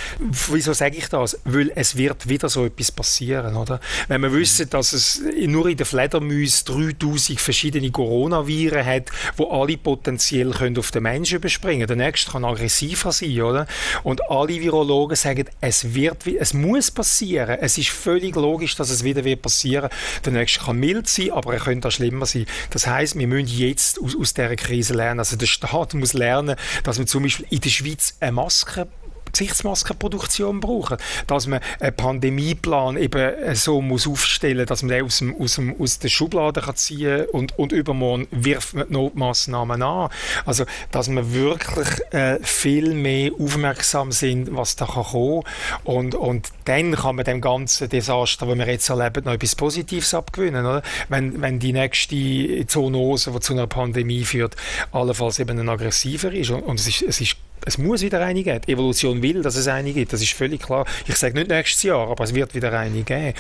Wieso 0.52 0.74
sage 0.74 0.98
ich 0.98 1.10
das? 1.10 1.40
Weil 1.44 1.72
es 1.76 1.98
wird 1.98 2.30
wieder 2.30 2.50
so 2.50 2.66
etwas 2.66 2.92
passieren, 2.92 3.56
oder? 3.56 3.80
Wenn 4.08 4.22
wir 4.22 4.34
wissen, 4.34 4.70
dass 4.70 4.94
es 4.94 5.22
nur 5.46 5.68
in 5.68 5.78
der 5.78 5.86
Fledermaus 5.86 6.64
3000 6.64 7.40
verschiedene 7.40 7.92
Coronaviren 7.92 8.86
hat, 8.86 9.10
wo 9.36 9.50
alle 9.50 9.78
potenziell 9.78 10.52
können 10.52 10.78
auf 10.78 10.92
den 10.92 11.04
Menschen 11.04 11.38
überspringen. 11.38 11.88
Der 11.88 11.96
nächste 11.96 12.32
kann 12.32 12.46
aggressiver 12.46 13.12
sein, 13.12 13.42
oder? 13.42 13.68
Und 14.04 14.30
alle 14.30 14.62
Virologen 14.62 15.16
sagen, 15.16 15.46
es 15.62 15.94
wird, 15.94 16.28
es 16.28 16.54
muss 16.54 16.92
passieren 16.92 17.57
es 17.60 17.78
ist 17.78 17.90
völlig 17.90 18.36
logisch, 18.36 18.76
dass 18.76 18.90
es 18.90 19.04
wieder 19.04 19.24
wird 19.24 19.42
passieren. 19.42 19.90
Der 20.26 20.34
nächste 20.34 20.60
kann 20.60 20.78
mild 20.78 21.08
sein, 21.08 21.32
aber 21.32 21.54
er 21.54 21.60
könnte 21.60 21.88
auch 21.88 21.92
schlimmer 21.92 22.26
sein. 22.26 22.46
Das 22.70 22.88
heißt, 22.88 23.18
wir 23.18 23.28
müssen 23.28 23.48
jetzt 23.48 24.02
aus, 24.02 24.16
aus 24.16 24.34
dieser 24.34 24.56
Krise 24.56 24.94
lernen. 24.94 25.20
Also 25.20 25.36
der 25.36 25.46
Staat 25.46 25.94
muss 25.94 26.14
lernen, 26.14 26.56
dass 26.84 26.98
man 26.98 27.08
zum 27.08 27.24
Beispiel 27.24 27.48
in 27.50 27.62
der 27.62 27.70
Schweiz 27.70 28.16
eine 28.20 28.32
Maske 28.34 28.88
Gesichtsmaskenproduktion 29.32 30.60
brauchen, 30.60 30.98
dass 31.28 31.48
man 31.48 31.60
einen 31.80 31.96
Pandemieplan 31.96 32.98
eben 32.98 33.56
so 33.56 33.82
muss 33.82 34.08
aufstellen, 34.08 34.66
dass 34.66 34.84
man 34.84 34.90
den 34.90 35.06
aus, 35.06 35.20
dem, 35.20 35.40
aus, 35.40 35.56
dem, 35.56 35.80
aus 35.80 36.00
der 36.00 36.10
Schublade 36.10 36.62
kann 36.62 36.76
ziehen 36.76 37.26
und, 37.32 37.58
und 37.58 37.72
übermorgen 37.72 38.28
wirft 38.32 38.74
man 38.74 38.88
die 38.88 38.94
Notmaßnahmen 38.94 39.82
an. 39.82 40.10
Also, 40.46 40.66
dass 40.92 41.10
man 41.10 41.34
wirklich 41.34 41.88
äh, 42.12 42.40
viel 42.42 42.94
mehr 42.94 43.32
aufmerksam 43.40 44.12
sind, 44.12 44.56
was 44.56 44.76
da 44.76 44.86
kann 44.86 45.04
kommen 45.04 45.44
und, 45.84 46.16
und 46.16 46.50
dann 46.66 46.96
kann 46.96 47.16
man 47.16 47.26
dem 47.26 47.42
ganzen 47.42 47.90
Desaster, 47.90 48.46
das 48.46 48.58
wir 48.58 48.68
jetzt 48.68 48.90
erleben, 48.90 49.24
noch 49.26 49.34
etwas 49.34 49.56
Positives 49.56 50.14
abgewinnen. 50.14 50.66
Oder? 50.66 50.82
Wenn, 51.10 51.42
wenn 51.42 51.60
die 51.60 51.74
nächste 51.74 52.66
Zoonose, 52.68 53.32
die 53.32 53.40
zu 53.40 53.54
einer 53.54 53.68
Pandemie 53.68 54.24
führt, 54.24 54.56
allenfalls 54.92 55.40
eben 55.40 55.60
ein 55.60 55.70
aggressiver 55.70 56.32
ist 56.32 56.52
und, 56.52 56.62
und 56.62 56.80
es 56.80 56.88
ist, 56.88 57.02
es 57.04 57.22
ist 57.22 57.38
es 57.66 57.78
muss 57.78 58.02
wieder 58.02 58.22
eine 58.22 58.44
geben. 58.44 58.62
Die 58.68 58.72
Evolution 58.74 59.22
will, 59.22 59.42
dass 59.42 59.56
es 59.56 59.68
eine 59.68 59.94
gibt. 59.94 60.14
Das 60.14 60.22
ist 60.22 60.34
völlig 60.34 60.62
klar. 60.62 60.86
Ich 61.08 61.16
sage 61.16 61.36
nicht 61.36 61.50
nächstes 61.50 61.84
Jahr, 61.84 62.10
aber 62.10 62.24
es 62.24 62.34
wird 62.34 62.56
wieder 62.56 62.78
eine 62.78 63.04
geben. 63.04 63.34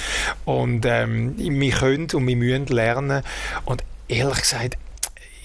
Und 0.45 0.85
ähm, 0.85 1.35
wir 1.37 1.71
können 1.71 2.07
und 2.13 2.27
wir 2.27 2.35
müssen 2.35 2.67
lernen. 2.67 3.23
Und 3.65 3.83
ehrlich 4.07 4.39
gesagt, 4.39 4.77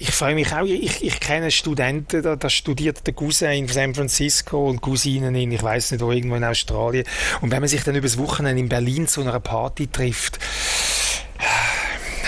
ich 0.02 0.10
freue 0.10 0.34
mich 0.34 0.52
auch, 0.52 0.64
ich, 0.64 1.04
ich 1.04 1.20
kenne 1.20 1.52
Studenten, 1.52 2.22
da, 2.22 2.34
da 2.34 2.50
studiert 2.50 3.06
der 3.06 3.14
Cousin 3.14 3.52
in 3.52 3.68
San 3.68 3.94
Francisco 3.94 4.68
und 4.68 4.80
Cousinen 4.80 5.32
in, 5.36 5.52
ich 5.52 5.62
weiß 5.62 5.92
nicht 5.92 6.00
wo, 6.00 6.10
irgendwo 6.10 6.34
in 6.34 6.42
Australien. 6.42 7.04
Und 7.40 7.52
wenn 7.52 7.60
man 7.60 7.68
sich 7.68 7.84
dann 7.84 7.94
übers 7.94 8.18
Wochenende 8.18 8.60
in 8.60 8.68
Berlin 8.68 9.06
zu 9.06 9.20
einer 9.20 9.38
Party 9.38 9.86
trifft, 9.86 10.40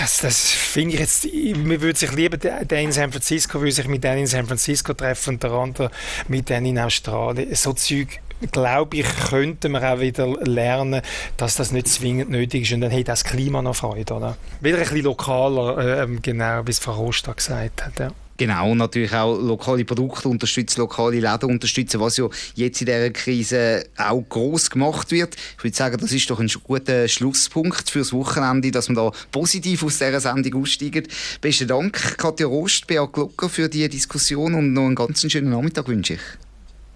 das, 0.05 0.19
das 0.19 0.51
finde 0.51 0.93
ich 0.93 0.99
jetzt, 0.99 1.25
mir 1.33 1.81
würde 1.81 1.97
sich 1.97 2.11
lieber 2.11 2.37
der 2.37 2.79
in 2.79 2.91
San 2.91 3.11
Francisco, 3.11 3.59
würde 3.59 3.71
sich 3.71 3.87
mit 3.87 4.03
denen 4.03 4.19
in 4.19 4.27
San 4.27 4.45
Francisco 4.45 4.93
treffen 4.93 5.35
und 5.35 5.43
der 5.43 5.51
andere 5.51 5.91
mit 6.27 6.49
denen 6.49 6.67
in 6.67 6.79
Australien. 6.79 7.55
So 7.55 7.73
Zeug 7.73 8.19
glaube 8.51 8.97
ich, 8.97 9.05
könnten 9.29 9.71
wir 9.71 9.93
auch 9.93 9.99
wieder 9.99 10.27
lernen, 10.43 11.01
dass 11.37 11.55
das 11.55 11.71
nicht 11.71 11.87
zwingend 11.87 12.29
nötig 12.29 12.63
ist. 12.63 12.73
Und 12.73 12.81
dann 12.81 12.91
hat 12.91 13.07
das 13.07 13.23
Klima 13.23 13.63
noch 13.63 13.75
Freude. 13.75 14.13
Oder? 14.13 14.37
Wieder 14.61 14.77
ein 14.77 14.83
bisschen 14.83 15.01
lokaler, 15.01 16.03
äh, 16.03 16.07
genau, 16.21 16.67
wie 16.67 16.71
es 16.71 16.79
Frau 16.79 16.93
Rosta 16.93 17.33
gesagt 17.33 17.85
hat. 17.85 17.97
Ja. 17.97 18.11
Genau, 18.37 18.71
und 18.71 18.79
natürlich 18.79 19.13
auch 19.13 19.37
lokale 19.37 19.85
Produkte 19.85 20.27
unterstützen, 20.27 20.81
lokale 20.81 21.19
Läden 21.21 21.49
unterstützen, 21.49 22.01
was 22.01 22.17
ja 22.17 22.27
jetzt 22.55 22.81
in 22.81 22.87
dieser 22.87 23.09
Krise 23.11 23.85
auch 23.97 24.21
groß 24.27 24.69
gemacht 24.71 25.11
wird. 25.11 25.35
Ich 25.57 25.63
würde 25.63 25.75
sagen, 25.75 25.97
das 25.97 26.11
ist 26.11 26.29
doch 26.29 26.41
ein 26.41 26.51
guter 26.63 27.07
Schlusspunkt 27.07 27.89
fürs 27.89 28.11
Wochenende, 28.11 28.71
dass 28.71 28.89
wir 28.89 28.95
da 28.95 29.11
positiv 29.31 29.83
aus 29.83 29.99
dieser 29.99 30.19
Sendung 30.19 30.61
aussteigen. 30.61 31.07
Besten 31.39 31.69
Dank, 31.69 32.17
Katja 32.17 32.47
Rost, 32.47 32.87
Beat 32.87 33.13
Glocker, 33.13 33.47
für 33.47 33.69
die 33.69 33.87
Diskussion 33.87 34.53
und 34.53 34.73
noch 34.73 34.85
einen 34.85 34.95
ganz 34.95 35.31
schönen 35.31 35.51
Nachmittag 35.51 35.87
wünsche 35.87 36.15
ich. 36.15 36.21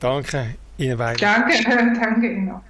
Danke, 0.02 0.56
Ihnen 0.78 0.97
beiden. 0.97 1.19
Danke, 1.21 1.54
danke 2.02 2.28
Ihnen 2.28 2.52
auch. 2.52 2.62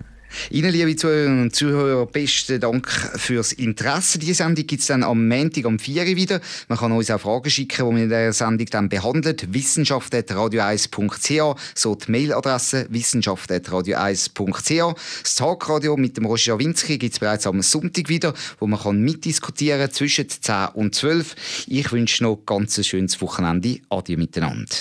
Ihnen, 0.49 0.71
liebe 0.71 0.95
Zuhörerinnen 0.95 1.43
und 1.43 1.55
Zuhörer, 1.55 2.05
besten 2.05 2.59
Dank 2.59 2.87
fürs 3.15 3.53
Interesse. 3.53 4.19
Die 4.19 4.33
Sendung 4.33 4.67
gibt 4.67 4.81
es 4.81 4.87
dann 4.87 5.03
am 5.03 5.25
Montag 5.27 5.65
um 5.65 5.79
4 5.79 6.03
Uhr 6.03 6.15
wieder. 6.15 6.41
Man 6.67 6.77
kann 6.77 6.91
uns 6.91 7.09
auch 7.11 7.19
Fragen 7.19 7.49
schicken, 7.49 7.89
die 7.89 7.95
wir 7.95 8.03
in 8.03 8.09
dieser 8.09 8.33
Sendung 8.33 8.67
dann 8.67 8.89
behandelt. 8.89 9.53
wissenschaft.radio1.ch, 9.53 11.59
so 11.75 11.95
die 11.95 12.11
Mailadresse 12.11 12.87
wissenschaft.radio1.ch. 12.89 14.95
Das 15.23 15.35
Tagradio 15.35 15.97
mit 15.97 16.17
dem 16.17 16.25
Roger 16.25 16.53
Schawinski 16.53 16.97
gibt 16.97 17.13
es 17.13 17.19
bereits 17.19 17.47
am 17.47 17.61
Sonntag 17.61 18.09
wieder, 18.09 18.33
wo 18.59 18.67
man 18.67 18.79
kann 18.79 19.01
mitdiskutieren 19.01 19.79
kann 19.79 19.91
zwischen 19.91 20.29
10 20.29 20.69
und 20.73 20.95
12. 20.95 21.65
Ich 21.67 21.91
wünsche 21.91 22.23
noch 22.23 22.37
ganz 22.45 22.77
ein 22.77 22.83
schönes 22.83 23.21
Wochenende. 23.21 23.79
Adieu 23.89 24.17
miteinander. 24.17 24.75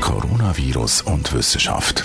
Coronavirus 0.00 1.02
und 1.02 1.32
Wissenschaft. 1.32 2.04